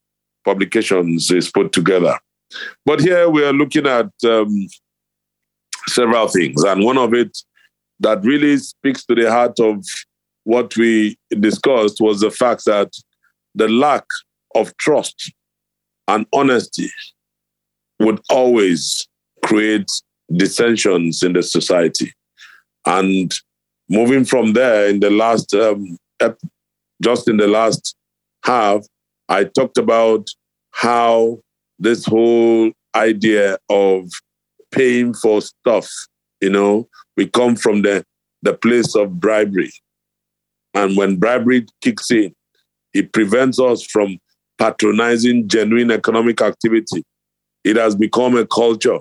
[0.45, 2.17] publications he's put together.
[2.85, 4.67] But here we are looking at um,
[5.87, 7.35] several things, and one of it
[8.03, 9.83] that really speaks to the heart of
[10.43, 12.91] what we discussed was the fact that
[13.55, 14.05] the lack
[14.55, 15.33] of trust
[16.07, 16.89] and honesty
[17.99, 19.07] would always
[19.43, 19.89] create
[20.35, 22.11] dissensions in the society.
[22.85, 23.33] And
[23.89, 25.97] moving from there, in the last, um,
[27.01, 27.95] just in the last
[28.43, 28.85] half,
[29.29, 30.27] I talked about
[30.71, 31.39] how
[31.79, 34.09] this whole idea of
[34.71, 35.89] paying for stuff,
[36.43, 38.05] you know, we come from the,
[38.41, 39.71] the place of bribery.
[40.73, 42.35] And when bribery kicks in,
[42.93, 44.17] it prevents us from
[44.57, 47.05] patronizing genuine economic activity.
[47.63, 48.99] It has become a culture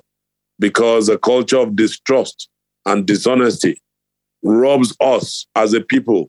[0.61, 2.49] because a culture of distrust
[2.87, 3.77] and dishonesty
[4.45, 6.29] robs us as a people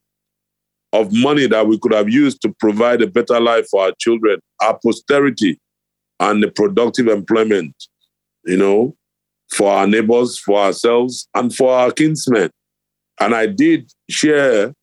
[0.94, 4.40] of money that we could have used to provide a better life for our children,
[4.64, 5.60] our posterity,
[6.20, 7.76] and the productive employment,
[8.46, 8.96] you know,
[9.54, 12.50] for our neighbors, for ourselves, and for our kinsmen.
[13.20, 14.74] And I did share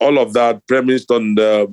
[0.00, 1.72] all of that premised on the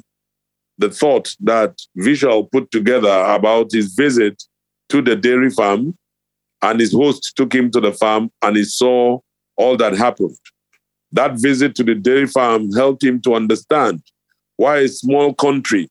[0.78, 4.42] the thought that Vishal put together about his visit
[4.88, 5.98] to the dairy farm,
[6.62, 9.20] and his host took him to the farm and he saw
[9.58, 10.38] all that happened.
[11.12, 14.02] That visit to the dairy farm helped him to understand
[14.56, 15.90] why a small country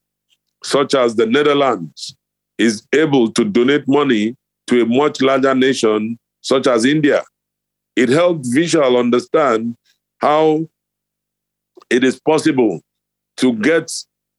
[0.64, 2.16] such as the Netherlands
[2.56, 4.36] is able to donate money
[4.68, 7.22] to a much larger nation such as India.
[7.96, 9.76] It helped Vishal understand
[10.20, 10.68] how
[11.90, 12.80] it is possible
[13.38, 13.90] to get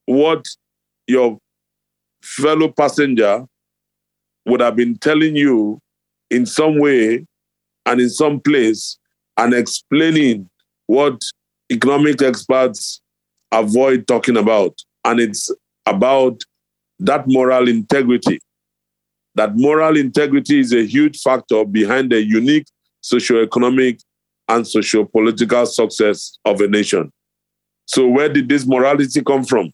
[0.05, 0.45] what
[1.07, 1.37] your
[2.23, 3.45] fellow passenger
[4.45, 5.79] would have been telling you
[6.29, 7.25] in some way
[7.85, 8.97] and in some place
[9.37, 10.49] and explaining
[10.87, 11.19] what
[11.71, 13.01] economic experts
[13.51, 14.77] avoid talking about.
[15.05, 15.49] And it's
[15.85, 16.41] about
[16.99, 18.39] that moral integrity.
[19.39, 22.67] That moral integrity is a huge factor behind the unique
[23.01, 24.03] socioeconomic
[24.49, 27.09] and socio-political success of a nation.
[27.85, 29.71] So where did this morality come from?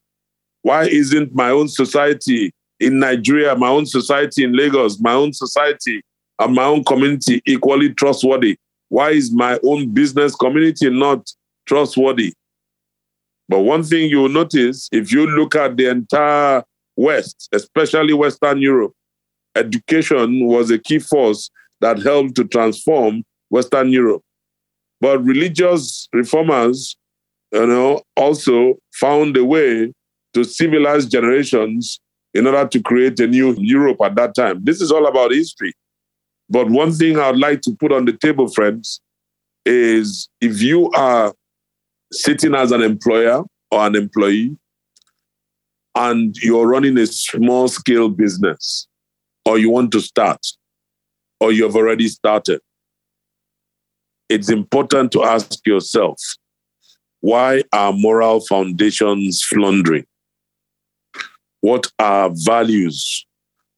[0.61, 6.03] Why isn't my own society in Nigeria, my own society in Lagos, my own society
[6.37, 8.57] and my own community equally trustworthy?
[8.89, 11.27] Why is my own business community not
[11.65, 12.33] trustworthy?
[13.49, 16.63] But one thing you'll notice if you look at the entire
[16.95, 18.93] West, especially Western Europe,
[19.55, 21.49] education was a key force
[21.81, 24.21] that helped to transform Western Europe.
[25.01, 26.95] But religious reformers,
[27.51, 29.93] you know, also found a way
[30.33, 31.99] to civilize generations
[32.33, 34.63] in order to create a new Europe at that time.
[34.63, 35.73] This is all about history.
[36.49, 39.01] But one thing I'd like to put on the table, friends,
[39.65, 41.33] is if you are
[42.11, 44.55] sitting as an employer or an employee
[45.95, 48.87] and you're running a small scale business
[49.45, 50.45] or you want to start
[51.39, 52.59] or you've already started,
[54.29, 56.19] it's important to ask yourself
[57.21, 60.05] why are moral foundations floundering?
[61.61, 63.25] What are values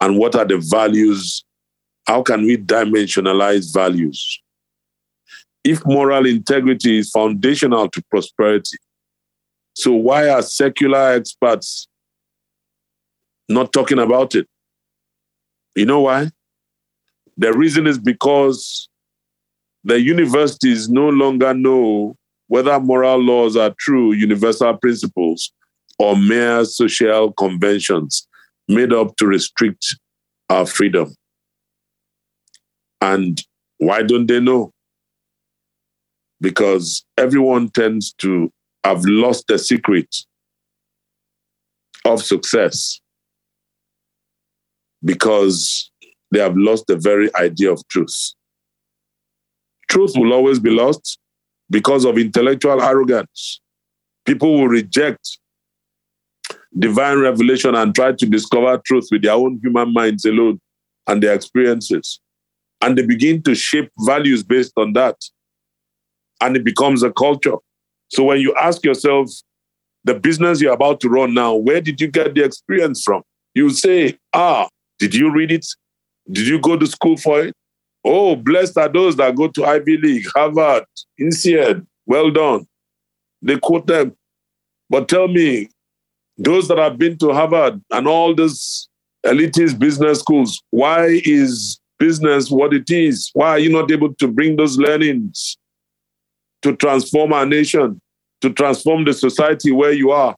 [0.01, 1.45] and what are the values?
[2.05, 4.41] How can we dimensionalize values?
[5.63, 8.77] If moral integrity is foundational to prosperity,
[9.73, 11.87] so why are secular experts
[13.47, 14.47] not talking about it?
[15.77, 16.31] You know why?
[17.37, 18.89] The reason is because
[19.83, 22.15] the universities no longer know
[22.47, 25.53] whether moral laws are true universal principles
[25.99, 28.27] or mere social conventions
[28.67, 29.85] made up to restrict
[30.49, 31.13] our freedom.
[32.99, 33.39] And
[33.77, 34.71] why don't they know?
[36.41, 38.51] Because everyone tends to
[38.83, 40.07] have lost the secret
[42.03, 42.99] of success
[45.03, 45.91] because
[46.31, 48.33] they have lost the very idea of truth.
[49.89, 51.19] Truth will always be lost
[51.69, 53.61] because of intellectual arrogance.
[54.25, 55.39] People will reject
[56.77, 60.59] divine revelation and try to discover truth with their own human minds alone
[61.07, 62.19] and their experiences.
[62.81, 65.15] And they begin to shape values based on that.
[66.41, 67.55] And it becomes a culture.
[68.09, 69.29] So when you ask yourself,
[70.03, 73.23] the business you're about to run now, where did you get the experience from?
[73.55, 75.65] You say, ah, did you read it?
[76.31, 77.55] Did you go to school for it?
[78.03, 80.85] Oh, blessed are those that go to Ivy League, Harvard,
[81.19, 81.85] INSEAD.
[82.05, 82.65] Well done.
[83.41, 84.15] They quote them.
[84.89, 85.69] But tell me,
[86.37, 88.87] those that have been to Harvard and all these
[89.25, 93.29] elitist business schools, why is business what it is?
[93.33, 95.57] Why are you not able to bring those learnings
[96.61, 97.99] to transform our nation,
[98.41, 100.35] to transform the society where you are?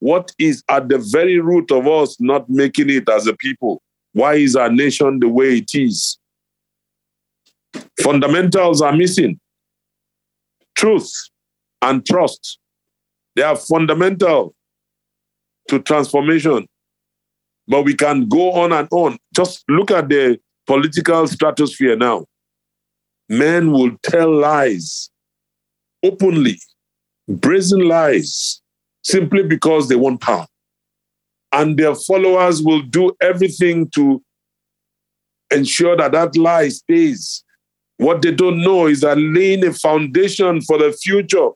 [0.00, 3.82] What is at the very root of us not making it as a people?
[4.18, 6.18] Why is our nation the way it is?
[8.02, 9.38] Fundamentals are missing.
[10.74, 11.08] Truth
[11.82, 12.58] and trust.
[13.36, 14.56] They are fundamental
[15.68, 16.66] to transformation.
[17.68, 19.18] But we can go on and on.
[19.36, 22.26] Just look at the political stratosphere now.
[23.28, 25.10] Men will tell lies
[26.02, 26.58] openly,
[27.28, 28.62] brazen lies,
[29.04, 30.48] simply because they want power.
[31.52, 34.22] And their followers will do everything to
[35.50, 37.42] ensure that that lie stays.
[37.96, 41.48] What they don't know is that laying a foundation for the future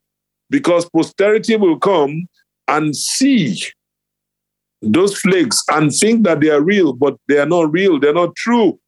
[0.49, 2.27] because posterity will come
[2.67, 3.61] and see
[4.81, 8.35] those flakes and think that they are real, but they are not real, they're not
[8.35, 8.79] true.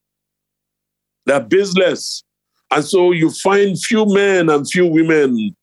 [1.25, 2.23] They're baseless.
[2.71, 5.55] And so you find few men and few women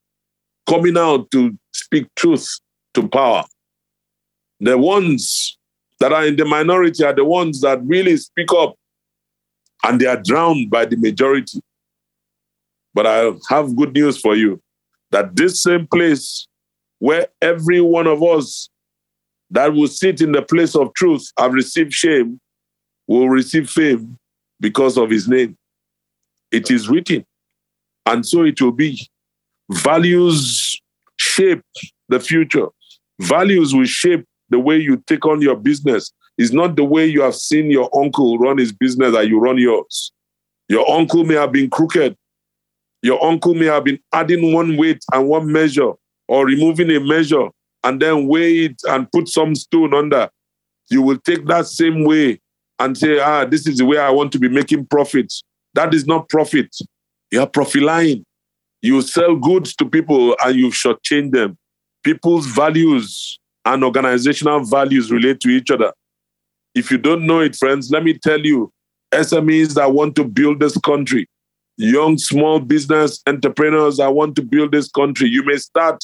[0.68, 2.48] coming out to speak truth
[2.94, 3.44] to power.
[4.62, 5.58] The ones
[5.98, 8.76] that are in the minority are the ones that really speak up
[9.82, 11.60] and they are drowned by the majority.
[12.94, 14.62] But I have good news for you
[15.10, 16.46] that this same place
[17.00, 18.68] where every one of us
[19.50, 22.40] that will sit in the place of truth and receive shame
[23.08, 24.16] will receive fame
[24.60, 25.58] because of his name.
[26.52, 27.26] It is written,
[28.06, 29.08] and so it will be.
[29.70, 30.80] Values
[31.16, 31.64] shape
[32.08, 32.68] the future.
[33.20, 36.12] Values will shape the way you take on your business.
[36.38, 39.58] is not the way you have seen your uncle run his business that you run
[39.58, 40.12] yours.
[40.68, 42.16] Your uncle may have been crooked.
[43.02, 45.92] Your uncle may have been adding one weight and one measure
[46.28, 47.48] or removing a measure
[47.84, 50.28] and then weigh it and put some stone under,
[50.90, 52.40] you will take that same way
[52.78, 55.42] and say, ah, this is the way I want to be making profits.
[55.74, 56.74] That is not profit.
[57.30, 58.24] You are profiling.
[58.82, 61.56] You sell goods to people and you shortchange them.
[62.02, 65.92] People's values and organizational values relate to each other.
[66.74, 68.72] If you don't know it, friends, let me tell you
[69.12, 71.28] SMEs that want to build this country,
[71.76, 76.02] young small business entrepreneurs that want to build this country, you may start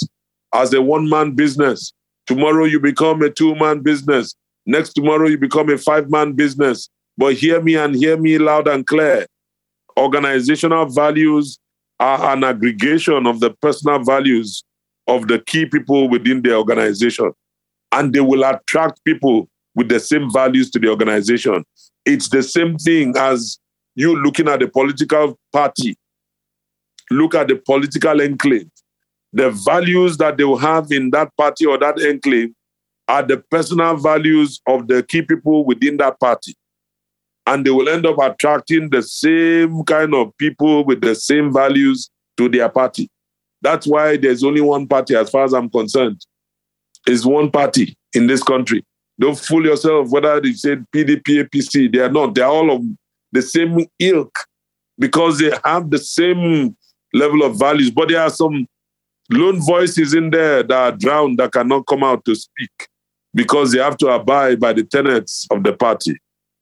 [0.55, 1.93] as a one man business.
[2.27, 4.35] Tomorrow you become a two man business.
[4.67, 6.89] Next tomorrow you become a five man business.
[7.17, 9.27] But hear me and hear me loud and clear.
[9.99, 11.59] Organizational values
[11.99, 14.63] are an aggregation of the personal values
[15.09, 17.33] of the key people within the organization.
[17.93, 21.64] And they will attract people with the same values to the organization.
[22.05, 23.59] It's the same thing as
[23.95, 25.97] you looking at the political party,
[27.11, 28.68] look at the political enclave.
[29.32, 32.51] The values that they will have in that party or that enclave
[33.09, 36.55] are the personal values of the key people within that party.
[37.47, 42.11] And they will end up attracting the same kind of people with the same values
[42.36, 43.09] to their party.
[43.62, 46.24] That's why there's only one party, as far as I'm concerned.
[47.09, 48.85] Is one party in this country.
[49.19, 51.93] Don't fool yourself whether they say PDP, APC.
[51.93, 52.35] They are not.
[52.35, 52.83] They are all of
[53.33, 54.39] the same ilk
[54.99, 56.77] because they have the same
[57.15, 57.91] level of values.
[57.91, 58.67] But there are some
[59.31, 62.89] lone voices in there that are drowned that cannot come out to speak
[63.35, 66.15] because they have to abide by the tenets of the party.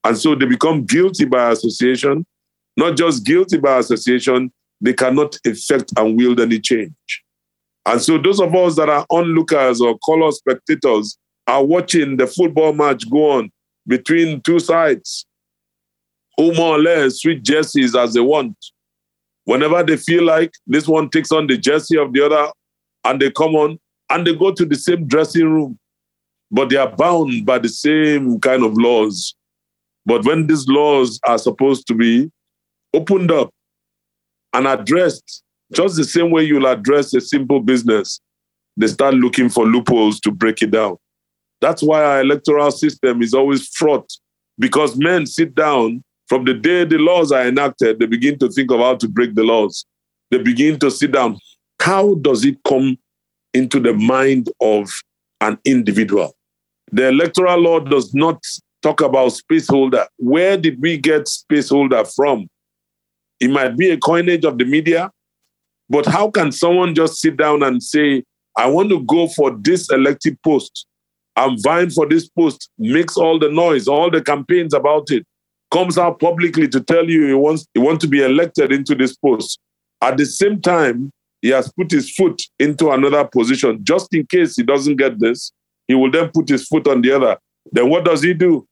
[0.04, 2.24] And so they become guilty by association,
[2.76, 7.24] not just guilty by association, they cannot effect and wield any change.
[7.86, 11.16] And so those of us that are onlookers or color spectators
[11.46, 13.50] are watching the football match go on
[13.86, 15.24] between two sides
[16.36, 18.56] who more or less switch jerseys as they want.
[19.44, 22.50] Whenever they feel like this one takes on the jersey of the other
[23.04, 23.78] and they come on
[24.10, 25.78] and they go to the same dressing room,
[26.50, 29.34] but they are bound by the same kind of laws.
[30.04, 32.30] But when these laws are supposed to be
[32.92, 33.50] opened up
[34.52, 38.20] and addressed just the same way you'll address a simple business,
[38.76, 40.96] they start looking for loopholes to break it down.
[41.60, 44.10] That's why our electoral system is always fraught
[44.58, 48.70] because men sit down from the day the laws are enacted, they begin to think
[48.70, 49.86] of how to break the laws.
[50.30, 51.38] They begin to sit down.
[51.80, 52.98] How does it come
[53.54, 54.90] into the mind of
[55.40, 56.34] an individual?
[56.90, 58.42] The electoral law does not
[58.82, 60.06] talk about spaceholder.
[60.16, 62.48] Where did we get spaceholder from?
[63.38, 65.10] It might be a coinage of the media,
[65.88, 68.24] but how can someone just sit down and say,
[68.56, 70.86] I want to go for this elective post?
[71.36, 75.26] I'm vying for this post, makes all the noise, all the campaigns about it,
[75.70, 79.14] comes out publicly to tell you he wants, he wants to be elected into this
[79.16, 79.58] post.
[80.00, 81.10] At the same time,
[81.42, 83.80] he has put his foot into another position.
[83.82, 85.52] Just in case he doesn't get this,
[85.86, 87.36] he will then put his foot on the other.
[87.70, 88.66] Then what does he do?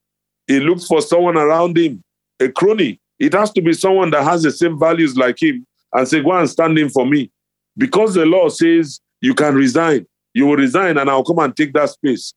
[0.47, 2.03] He looks for someone around him,
[2.41, 2.99] a crony.
[3.19, 6.33] It has to be someone that has the same values like him and say, go
[6.33, 7.31] and stand in for me.
[7.77, 11.73] Because the law says you can resign, you will resign and I'll come and take
[11.73, 12.35] that space.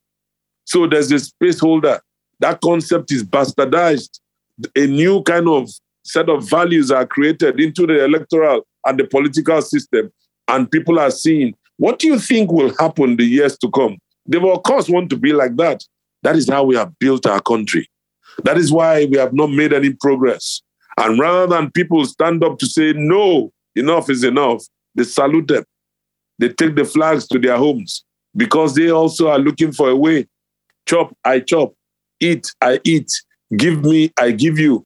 [0.66, 1.99] So there's a space holder.
[2.39, 4.20] That concept is bastardized.
[4.76, 5.70] A new kind of
[6.03, 10.12] set of values are created into the electoral and the political system.
[10.47, 13.97] And people are seeing, what do you think will happen the years to come?
[14.26, 15.84] They will, of course, want to be like that.
[16.24, 17.89] That is how we have built our country.
[18.43, 20.62] That is why we have not made any progress.
[20.98, 24.64] And rather than people stand up to say, no, enough is enough,
[24.95, 25.64] they salute them.
[26.39, 28.04] They take the flags to their homes
[28.36, 30.28] because they also are looking for a way.
[30.88, 31.74] Chop, I chop.
[32.20, 33.12] Eat, I eat.
[33.56, 34.84] Give me, I give you.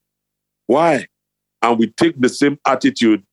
[0.68, 1.08] Why?
[1.62, 3.24] And we take the same attitude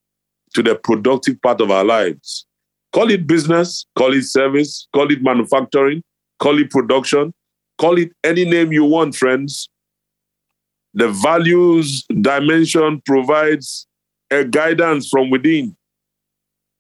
[0.55, 2.47] to the productive part of our lives.
[2.93, 6.03] Call it business, call it service, call it manufacturing,
[6.39, 7.33] call it production,
[7.79, 9.69] call it any name you want, friends.
[10.99, 13.87] The values dimension provides
[14.33, 15.77] a guidance from within,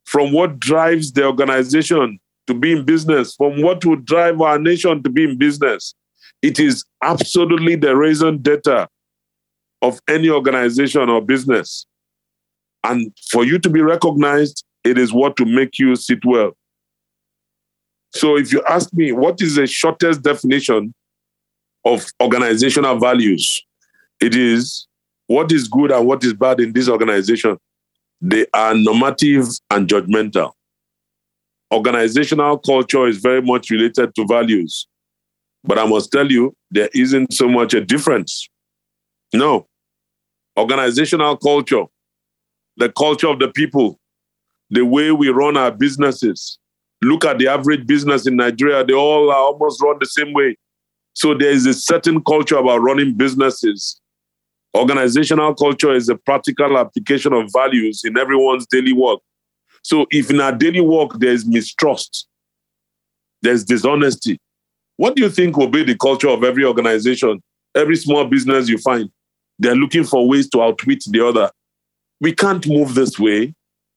[0.06, 5.04] from what drives the organization to be in business, from what would drive our nation
[5.04, 5.94] to be in business.
[6.42, 8.88] It is absolutely the raison d'etre
[9.82, 11.86] of any organization or business.
[12.82, 16.56] And for you to be recognized, it is what to make you sit well.
[18.14, 20.92] So if you ask me, what is the shortest definition
[21.84, 23.64] of organizational values?
[24.20, 24.86] It is
[25.26, 27.56] what is good and what is bad in this organization.
[28.20, 30.52] They are normative and judgmental.
[31.72, 34.88] Organizational culture is very much related to values.
[35.62, 38.48] But I must tell you, there isn't so much a difference.
[39.32, 39.66] No.
[40.58, 41.84] Organizational culture,
[42.76, 44.00] the culture of the people,
[44.70, 46.58] the way we run our businesses.
[47.02, 50.56] Look at the average business in Nigeria, they all are almost run the same way.
[51.12, 54.00] So there is a certain culture about running businesses
[54.76, 59.20] Organizational culture is a practical application of values in everyone's daily work.
[59.82, 62.28] So if in our daily work there's mistrust,
[63.42, 64.38] there's dishonesty,
[64.96, 67.40] what do you think will be the culture of every organization,
[67.74, 69.10] every small business you find?
[69.58, 71.50] They're looking for ways to outwit the other.
[72.20, 73.54] We can't move this way.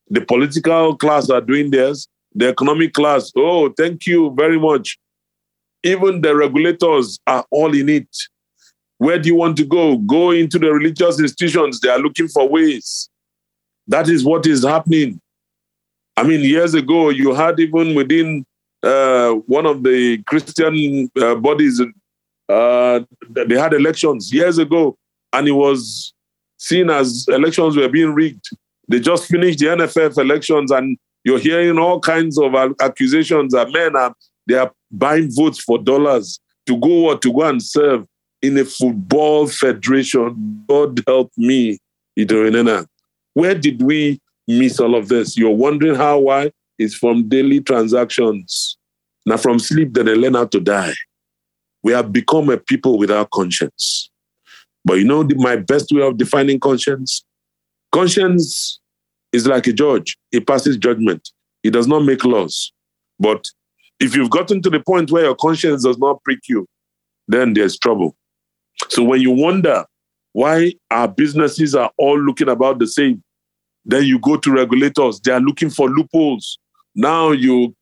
[0.09, 2.07] The political class are doing theirs.
[2.33, 4.97] The economic class, oh, thank you very much.
[5.83, 8.07] Even the regulators are all in it.
[9.01, 9.97] Where do you want to go?
[9.97, 11.79] Go into the religious institutions.
[11.79, 13.09] They are looking for ways.
[13.87, 15.19] That is what is happening.
[16.15, 18.45] I mean, years ago, you had even within
[18.83, 21.81] uh, one of the Christian uh, bodies,
[22.47, 24.95] uh, they had elections years ago,
[25.33, 26.13] and it was
[26.59, 28.49] seen as elections were being rigged.
[28.87, 33.95] They just finished the NFF elections, and you're hearing all kinds of accusations that men
[33.95, 34.13] are
[34.45, 38.05] they are buying votes for dollars to go or to go and serve
[38.41, 40.63] in a football federation.
[40.67, 41.79] God help me,
[42.17, 42.87] Idorenyin.
[43.33, 45.37] Where did we miss all of this?
[45.37, 46.51] You're wondering how, why?
[46.77, 48.77] It's from daily transactions.
[49.25, 50.93] Now, from sleep, then they learn how to die.
[51.83, 54.09] We have become a people without conscience.
[54.83, 57.23] But you know the, my best way of defining conscience?
[57.91, 58.79] Conscience
[59.31, 60.17] is like a judge.
[60.31, 61.29] He passes judgment.
[61.61, 62.73] He does not make laws.
[63.19, 63.45] But
[63.99, 66.65] if you've gotten to the point where your conscience does not prick you,
[67.27, 68.15] then there's trouble.
[68.89, 69.85] So when you wonder
[70.33, 73.23] why our businesses are all looking about the same,
[73.85, 75.19] then you go to regulators.
[75.21, 76.57] They are looking for loopholes.
[76.95, 77.75] Now you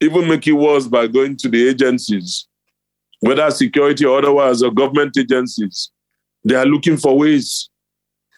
[0.00, 2.46] even make it worse by going to the agencies,
[3.20, 5.90] whether security or otherwise, or government agencies.
[6.44, 7.70] They are looking for ways.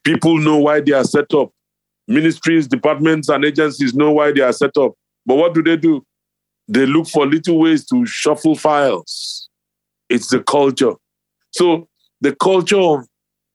[0.04, 1.50] People know why they are set up.
[2.06, 4.92] Ministries, departments, and agencies know why they are set up.
[5.26, 6.04] But what do they do?
[6.68, 9.48] They look for little ways to shuffle files.
[10.08, 10.92] It's the culture.
[11.50, 11.87] So,
[12.20, 13.06] the culture of,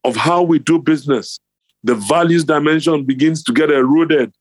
[0.03, 1.39] of how we do business,
[1.83, 4.33] the values dimension begins to get eroded.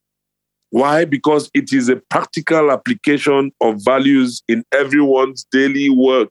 [0.70, 1.04] Why?
[1.04, 6.30] Because it is a practical application of values in everyone's daily work,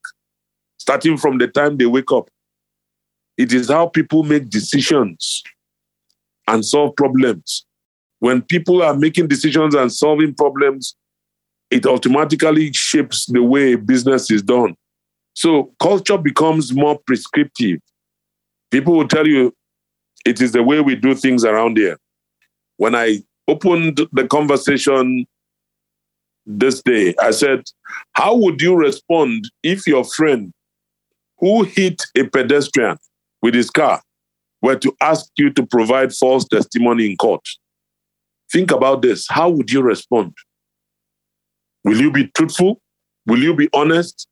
[0.80, 2.30] starting from the time they wake up.
[3.38, 5.44] It is how people make decisions
[6.48, 7.66] and solve problems.
[8.20, 10.96] When people are making decisions and solving problems,
[11.70, 14.76] it automatically shapes the way business is done.
[15.34, 17.80] So culture becomes more prescriptive.
[18.70, 19.54] People will tell you
[20.26, 21.98] it is the way we do things around here.
[22.78, 25.26] When I opened the conversation
[26.46, 27.64] this day, I said,
[28.14, 30.54] How would you respond if your friend
[31.40, 32.98] who hit a pedestrian
[33.42, 34.02] with his car
[34.62, 37.46] were to ask you to provide false testimony in court.
[38.52, 39.28] Think about this.
[39.28, 40.34] How would you respond?
[41.84, 42.80] Will you be truthful?
[43.26, 44.28] Will you be honest?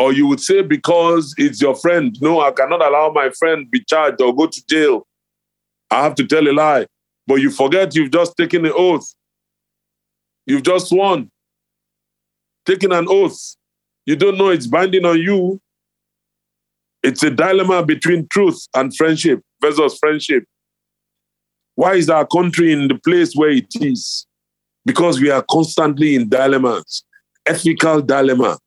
[0.00, 3.84] Or you would say, because it's your friend, no, I cannot allow my friend be
[3.84, 5.06] charged or go to jail.
[5.90, 6.86] I have to tell a lie.
[7.26, 9.04] But you forget you've just taken an oath.
[10.46, 11.30] You've just sworn.
[12.64, 13.38] Taking an oath.
[14.06, 15.60] You don't know it's binding on you.
[17.02, 20.44] It's a dilemma between truth and friendship versus friendship.
[21.74, 24.26] Why is our country in the place where it is?
[24.86, 27.04] Because we are constantly in dilemmas,
[27.46, 28.58] ethical dilemma.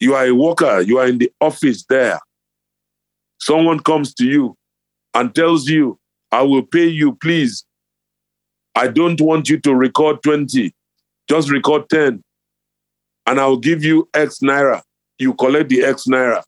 [0.00, 2.18] You are a worker, you are in the office there.
[3.38, 4.56] Someone comes to you
[5.14, 5.98] and tells you,
[6.32, 7.64] I will pay you, please.
[8.74, 10.74] I don't want you to record 20,
[11.28, 12.22] just record 10.
[13.26, 14.82] And I'll give you X naira.
[15.18, 16.42] You collect the X naira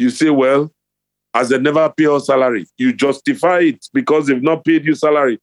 [0.00, 0.72] you say, well,
[1.34, 5.38] as they never pay your salary, you justify it because they've not paid you salary.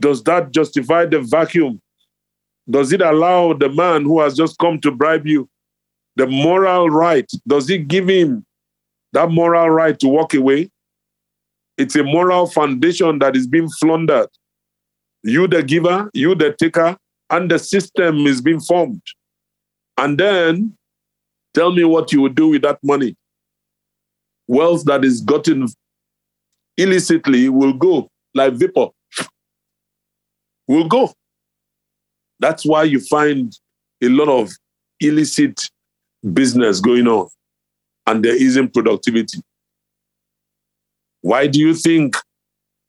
[0.00, 1.82] Does that justify the vacuum?
[2.70, 5.48] Does it allow the man who has just come to bribe you
[6.16, 7.30] the moral right?
[7.46, 8.44] Does it give him
[9.12, 10.70] that moral right to walk away?
[11.78, 14.28] It's a moral foundation that is being floundered.
[15.22, 16.96] You, the giver, you, the taker,
[17.30, 19.02] and the system is being formed.
[19.98, 20.76] And then
[21.54, 23.16] tell me what you would do with that money
[24.48, 25.66] wealth that is gotten
[26.76, 28.88] illicitly will go like vapor.
[30.68, 31.12] Will go.
[32.38, 33.56] That's why you find
[34.02, 34.50] a lot of
[35.00, 35.70] illicit
[36.32, 37.28] business going on
[38.06, 39.40] and there isn't productivity.
[41.20, 42.16] Why do you think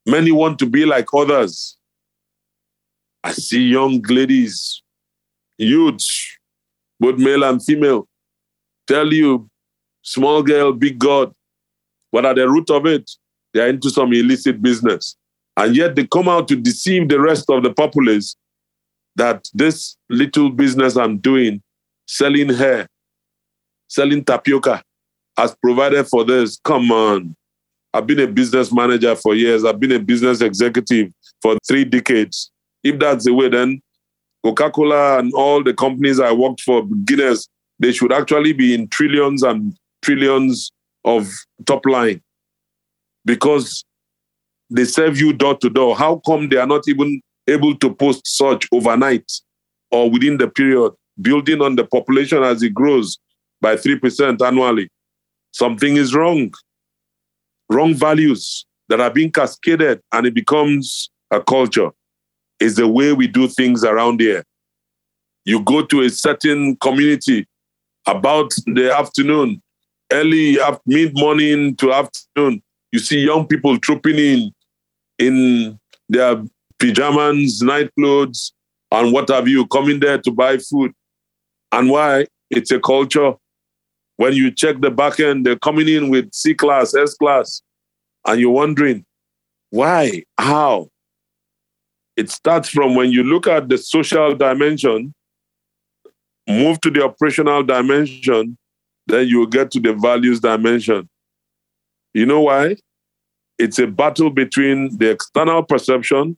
[0.05, 1.77] many want to be like others?
[3.23, 4.83] I see young ladies,
[5.57, 6.37] youths,
[6.99, 8.07] both male and female,
[8.87, 9.49] tell you,
[10.03, 11.33] small girl, big God.
[12.11, 13.09] But at the root of it,
[13.53, 15.15] they are into some illicit business.
[15.57, 18.35] And yet they come out to deceive the rest of the populace
[19.15, 21.61] that this little business I'm doing,
[22.07, 22.87] selling hair,
[23.87, 24.83] selling tapioca,
[25.37, 26.59] has provided for this.
[26.63, 27.35] Come on.
[27.93, 29.63] I've been a business manager for years.
[29.63, 31.11] I've been a business executive
[31.41, 32.51] for three decades.
[32.83, 33.81] If that's the way, then
[34.43, 37.47] Coca Cola and all the companies I worked for, Guinness,
[37.79, 40.71] they should actually be in trillions and trillions
[41.05, 41.29] of
[41.65, 42.21] top line
[43.25, 43.83] because
[44.69, 45.95] they serve you door to door.
[45.95, 49.31] How come they are not even able to post such overnight
[49.91, 53.17] or within the period, building on the population as it grows
[53.61, 54.89] by 3% annually?
[55.51, 56.53] Something is wrong.
[57.69, 61.91] Wrong values that are being cascaded and it becomes a culture.
[62.59, 64.43] is the way we do things around here.
[65.45, 67.47] You go to a certain community
[68.07, 69.61] about the afternoon,
[70.11, 74.51] early mid morning to afternoon, you see young people trooping in
[75.19, 75.79] in
[76.09, 76.41] their
[76.79, 78.53] pajamas, night clothes,
[78.91, 80.93] and what have you, coming there to buy food.
[81.71, 82.27] And why?
[82.49, 83.33] It's a culture.
[84.17, 87.61] When you check the back end, they're coming in with C class, S class,
[88.25, 89.05] and you're wondering,
[89.69, 90.23] why?
[90.37, 90.89] How?
[92.15, 95.13] It starts from when you look at the social dimension,
[96.47, 98.57] move to the operational dimension,
[99.05, 101.07] then you will get to the values dimension.
[102.13, 102.77] You know why?
[103.59, 106.37] It's a battle between the external perception,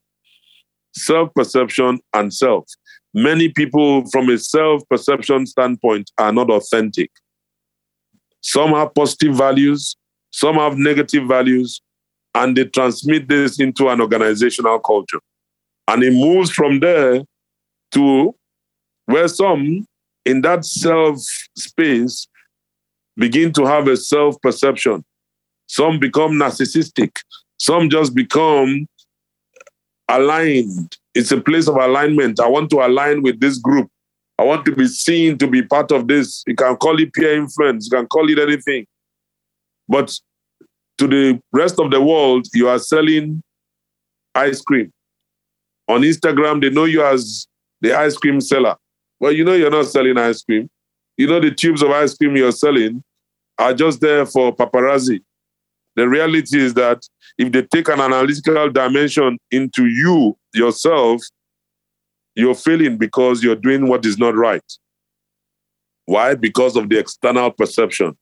[0.93, 2.65] self perception, and self.
[3.13, 7.11] Many people, from a self perception standpoint, are not authentic.
[8.41, 9.95] Some have positive values,
[10.31, 11.81] some have negative values,
[12.35, 15.19] and they transmit this into an organizational culture.
[15.87, 17.21] And it moves from there
[17.91, 18.35] to
[19.05, 19.85] where some
[20.25, 21.19] in that self
[21.57, 22.27] space
[23.17, 25.03] begin to have a self perception.
[25.67, 27.11] Some become narcissistic.
[27.57, 28.87] Some just become
[30.07, 30.97] aligned.
[31.13, 32.39] It's a place of alignment.
[32.39, 33.89] I want to align with this group.
[34.39, 36.45] I want to be seen to be part of this.
[36.47, 38.85] You can call it peer influence, you can call it anything.
[39.89, 40.17] But
[40.97, 43.43] to the rest of the world, you are selling
[44.33, 44.93] ice cream.
[45.89, 47.47] On Instagram, they know you as
[47.81, 48.77] the ice cream seller.
[49.19, 50.69] Well, you know you're not selling ice cream.
[51.17, 53.03] You know the tubes of ice cream you're selling
[53.57, 55.19] are just there for paparazzi.
[55.97, 57.05] The reality is that
[57.37, 61.21] if they take an analytical dimension into you yourself,
[62.35, 64.63] you're failing because you're doing what is not right.
[66.05, 66.35] Why?
[66.35, 68.17] Because of the external perception.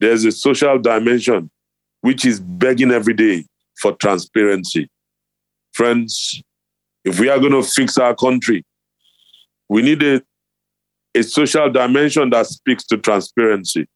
[0.00, 1.50] There's a social dimension
[2.00, 3.44] which is begging every day
[3.80, 4.88] for transparency.
[5.72, 6.42] Friends,
[7.04, 8.64] if we are going to fix our country,
[9.68, 10.22] we need a,
[11.14, 13.86] a social dimension that speaks to transparency.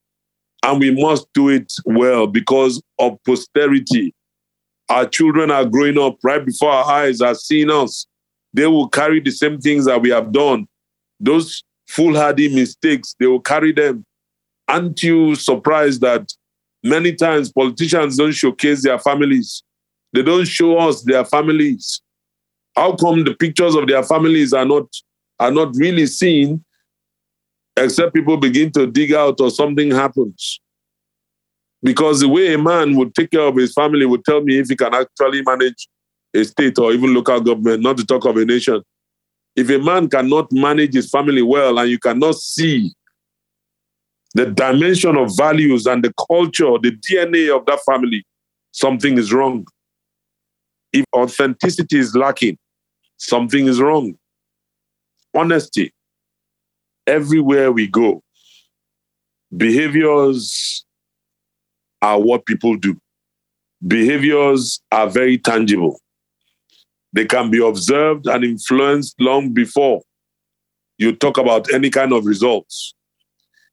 [0.63, 4.15] And we must do it well because of posterity.
[4.89, 8.07] Our children are growing up right before our eyes, are seeing us.
[8.55, 10.67] They will carry the same things that we have done.
[11.21, 14.07] Those foolhardy mistakes, they will carry them.
[14.69, 16.33] Aren't you surprised that
[16.83, 19.63] many times politicians don't showcase their families?
[20.13, 22.01] They don't show us their families.
[22.77, 24.87] How come the pictures of their families are not,
[25.39, 26.65] are not really seen
[27.77, 30.61] except people begin to dig out or something happens.
[31.83, 34.69] Because the way a man would take care of his family would tell me if
[34.69, 35.89] he can actually manage
[36.35, 38.83] a state or even local government, not to talk of a nation.
[39.57, 42.93] If a man cannot manage his family well and you cannot see
[44.35, 48.25] the dimension of values and the culture, the DNA of that family,
[48.73, 49.65] something is wrong.
[50.93, 52.59] If authenticity is lacking,
[53.17, 54.15] something is wrong.
[55.35, 55.93] Honesty,
[57.07, 58.23] everywhere we go,
[59.57, 60.85] behaviors
[62.03, 62.97] are what people do.
[63.87, 66.01] Behaviors are very tangible.
[67.15, 70.03] They can be observed and influenced long before
[70.99, 72.95] you talk about any kind of results.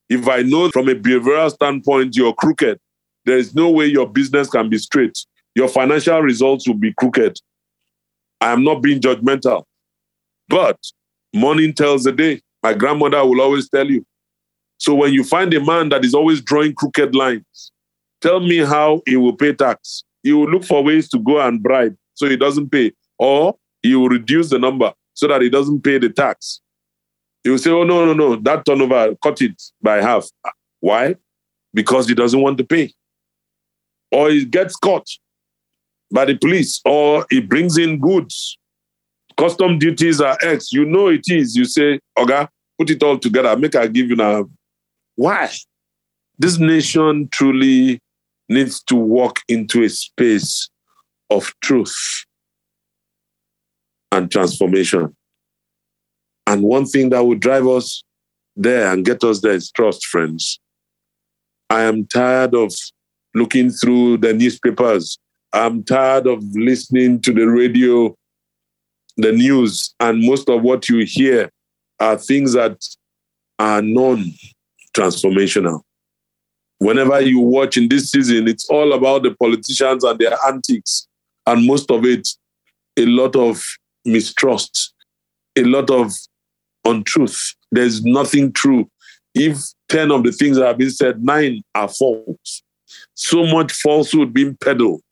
[0.09, 2.79] If I know from a behavioral standpoint you're crooked,
[3.25, 5.17] there is no way your business can be straight.
[5.55, 7.37] Your financial results will be crooked.
[8.39, 9.63] I am not being judgmental.
[10.47, 10.77] But
[11.33, 12.41] morning tells the day.
[12.61, 14.05] My grandmother will always tell you.
[14.77, 17.71] So when you find a man that is always drawing crooked lines,
[18.21, 20.03] tell me how he will pay tax.
[20.21, 22.91] He will look for ways to go and bribe so he doesn't pay,
[23.22, 26.59] or he will reduce the number so that he doesn't pay the tax.
[27.43, 30.28] He will say, Oh, no, no, no, that turnover, cut it by half.
[30.80, 31.15] Why?
[31.74, 32.91] Because he doesn't want to pay.
[34.11, 35.07] Or he gets caught
[36.11, 38.57] by the police, or he brings in goods
[39.38, 40.72] Custom duties are X.
[40.72, 41.55] You know it is.
[41.55, 42.47] You say, Oga,
[42.78, 43.55] put it all together.
[43.55, 44.49] Make I give you now.
[45.15, 45.49] Why?
[46.38, 47.99] This nation truly
[48.49, 50.69] needs to walk into a space
[51.30, 51.95] of truth
[54.12, 55.16] and transformation.
[56.47, 58.03] And one thing that would drive us
[58.55, 60.59] there and get us there is trust, friends.
[61.70, 62.74] I am tired of
[63.34, 65.18] looking through the newspapers.
[65.53, 68.16] I'm tired of listening to the radio
[69.18, 71.49] the news and most of what you hear
[71.99, 72.78] are things that
[73.59, 74.34] are non
[74.93, 75.82] transformational.
[76.80, 81.07] Whenever you watch in this season, it's all about the politicians and their antics,
[81.45, 82.28] and most of it,
[82.97, 83.64] a lot of
[84.06, 84.93] mistrust,
[85.56, 86.12] a lot of
[86.86, 87.56] untruth.
[87.72, 88.89] There's nothing true.
[89.34, 89.58] If
[89.89, 92.64] 10 of the things that have been said, nine are false.
[93.14, 95.04] So much falsehood being peddled.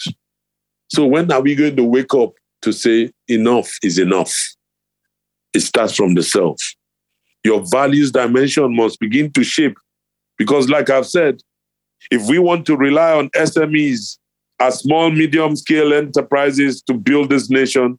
[0.89, 4.33] So when are we going to wake up to say enough is enough.
[5.53, 6.59] It starts from the self.
[7.43, 9.77] Your values dimension must begin to shape
[10.37, 11.41] because, like I've said,
[12.11, 14.17] if we want to rely on SMEs
[14.59, 17.97] as small, medium scale enterprises to build this nation,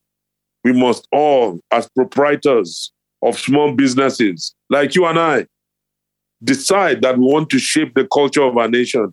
[0.64, 2.92] we must all, as proprietors
[3.22, 5.46] of small businesses like you and I,
[6.42, 9.12] decide that we want to shape the culture of our nation,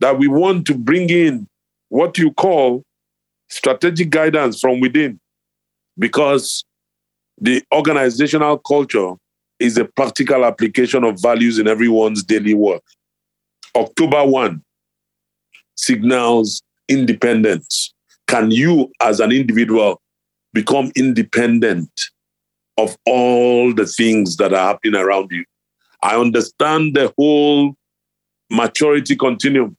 [0.00, 1.46] that we want to bring in
[1.88, 2.82] what you call
[3.48, 5.20] strategic guidance from within,
[5.98, 6.64] because
[7.40, 9.14] the organizational culture
[9.58, 12.82] is a practical application of values in everyone's daily work.
[13.76, 14.62] October 1
[15.76, 17.94] signals independence.
[18.26, 20.00] Can you, as an individual,
[20.52, 21.90] become independent
[22.78, 25.44] of all the things that are happening around you?
[26.02, 27.74] I understand the whole
[28.50, 29.76] maturity continuum.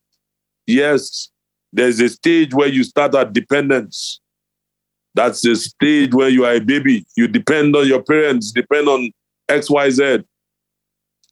[0.68, 1.30] Yes,
[1.74, 4.20] there's a stage where you start at dependence.
[5.14, 7.06] That's the stage where you are a baby.
[7.18, 9.12] You depend on your parents, depend on
[9.50, 10.24] XYZ.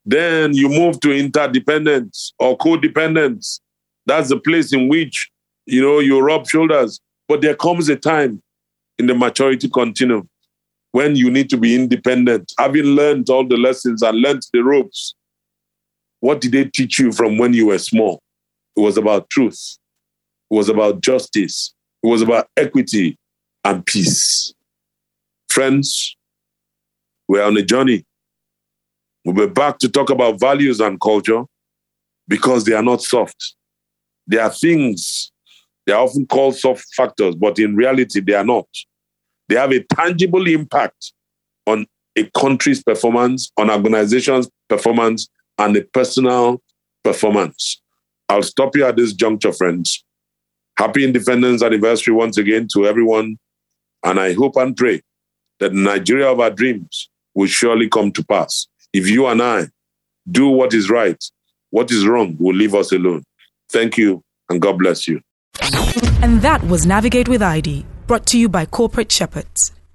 [0.05, 3.59] Then you move to interdependence or codependence.
[4.05, 5.29] That's the place in which,
[5.65, 6.99] you know, you rub shoulders.
[7.27, 8.41] But there comes a time
[8.99, 10.29] in the maturity continuum
[10.91, 12.51] when you need to be independent.
[12.59, 15.15] Having learned all the lessons and learned the ropes,
[16.19, 18.21] what did they teach you from when you were small?
[18.75, 19.77] It was about truth.
[20.51, 21.73] It was about justice.
[22.03, 23.17] It was about equity
[23.63, 24.53] and peace.
[25.49, 26.15] Friends,
[27.27, 28.05] we're on a journey.
[29.23, 31.43] We'll be back to talk about values and culture
[32.27, 33.55] because they are not soft.
[34.27, 35.31] They are things,
[35.85, 38.67] they are often called soft factors, but in reality, they are not.
[39.49, 41.11] They have a tangible impact
[41.65, 45.27] on a country's performance, on organization's performance,
[45.57, 46.61] and a personal
[47.03, 47.81] performance.
[48.29, 50.03] I'll stop you at this juncture, friends.
[50.77, 53.37] Happy Independence Anniversary once again to everyone.
[54.05, 55.01] And I hope and pray
[55.59, 58.67] that Nigeria of our dreams will surely come to pass.
[58.93, 59.67] If you and I
[60.31, 61.21] do what is right,
[61.71, 63.23] what is wrong will leave us alone.
[63.71, 65.21] Thank you, and God bless you.
[66.21, 69.71] And that was Navigate with ID, brought to you by Corporate Shepherds.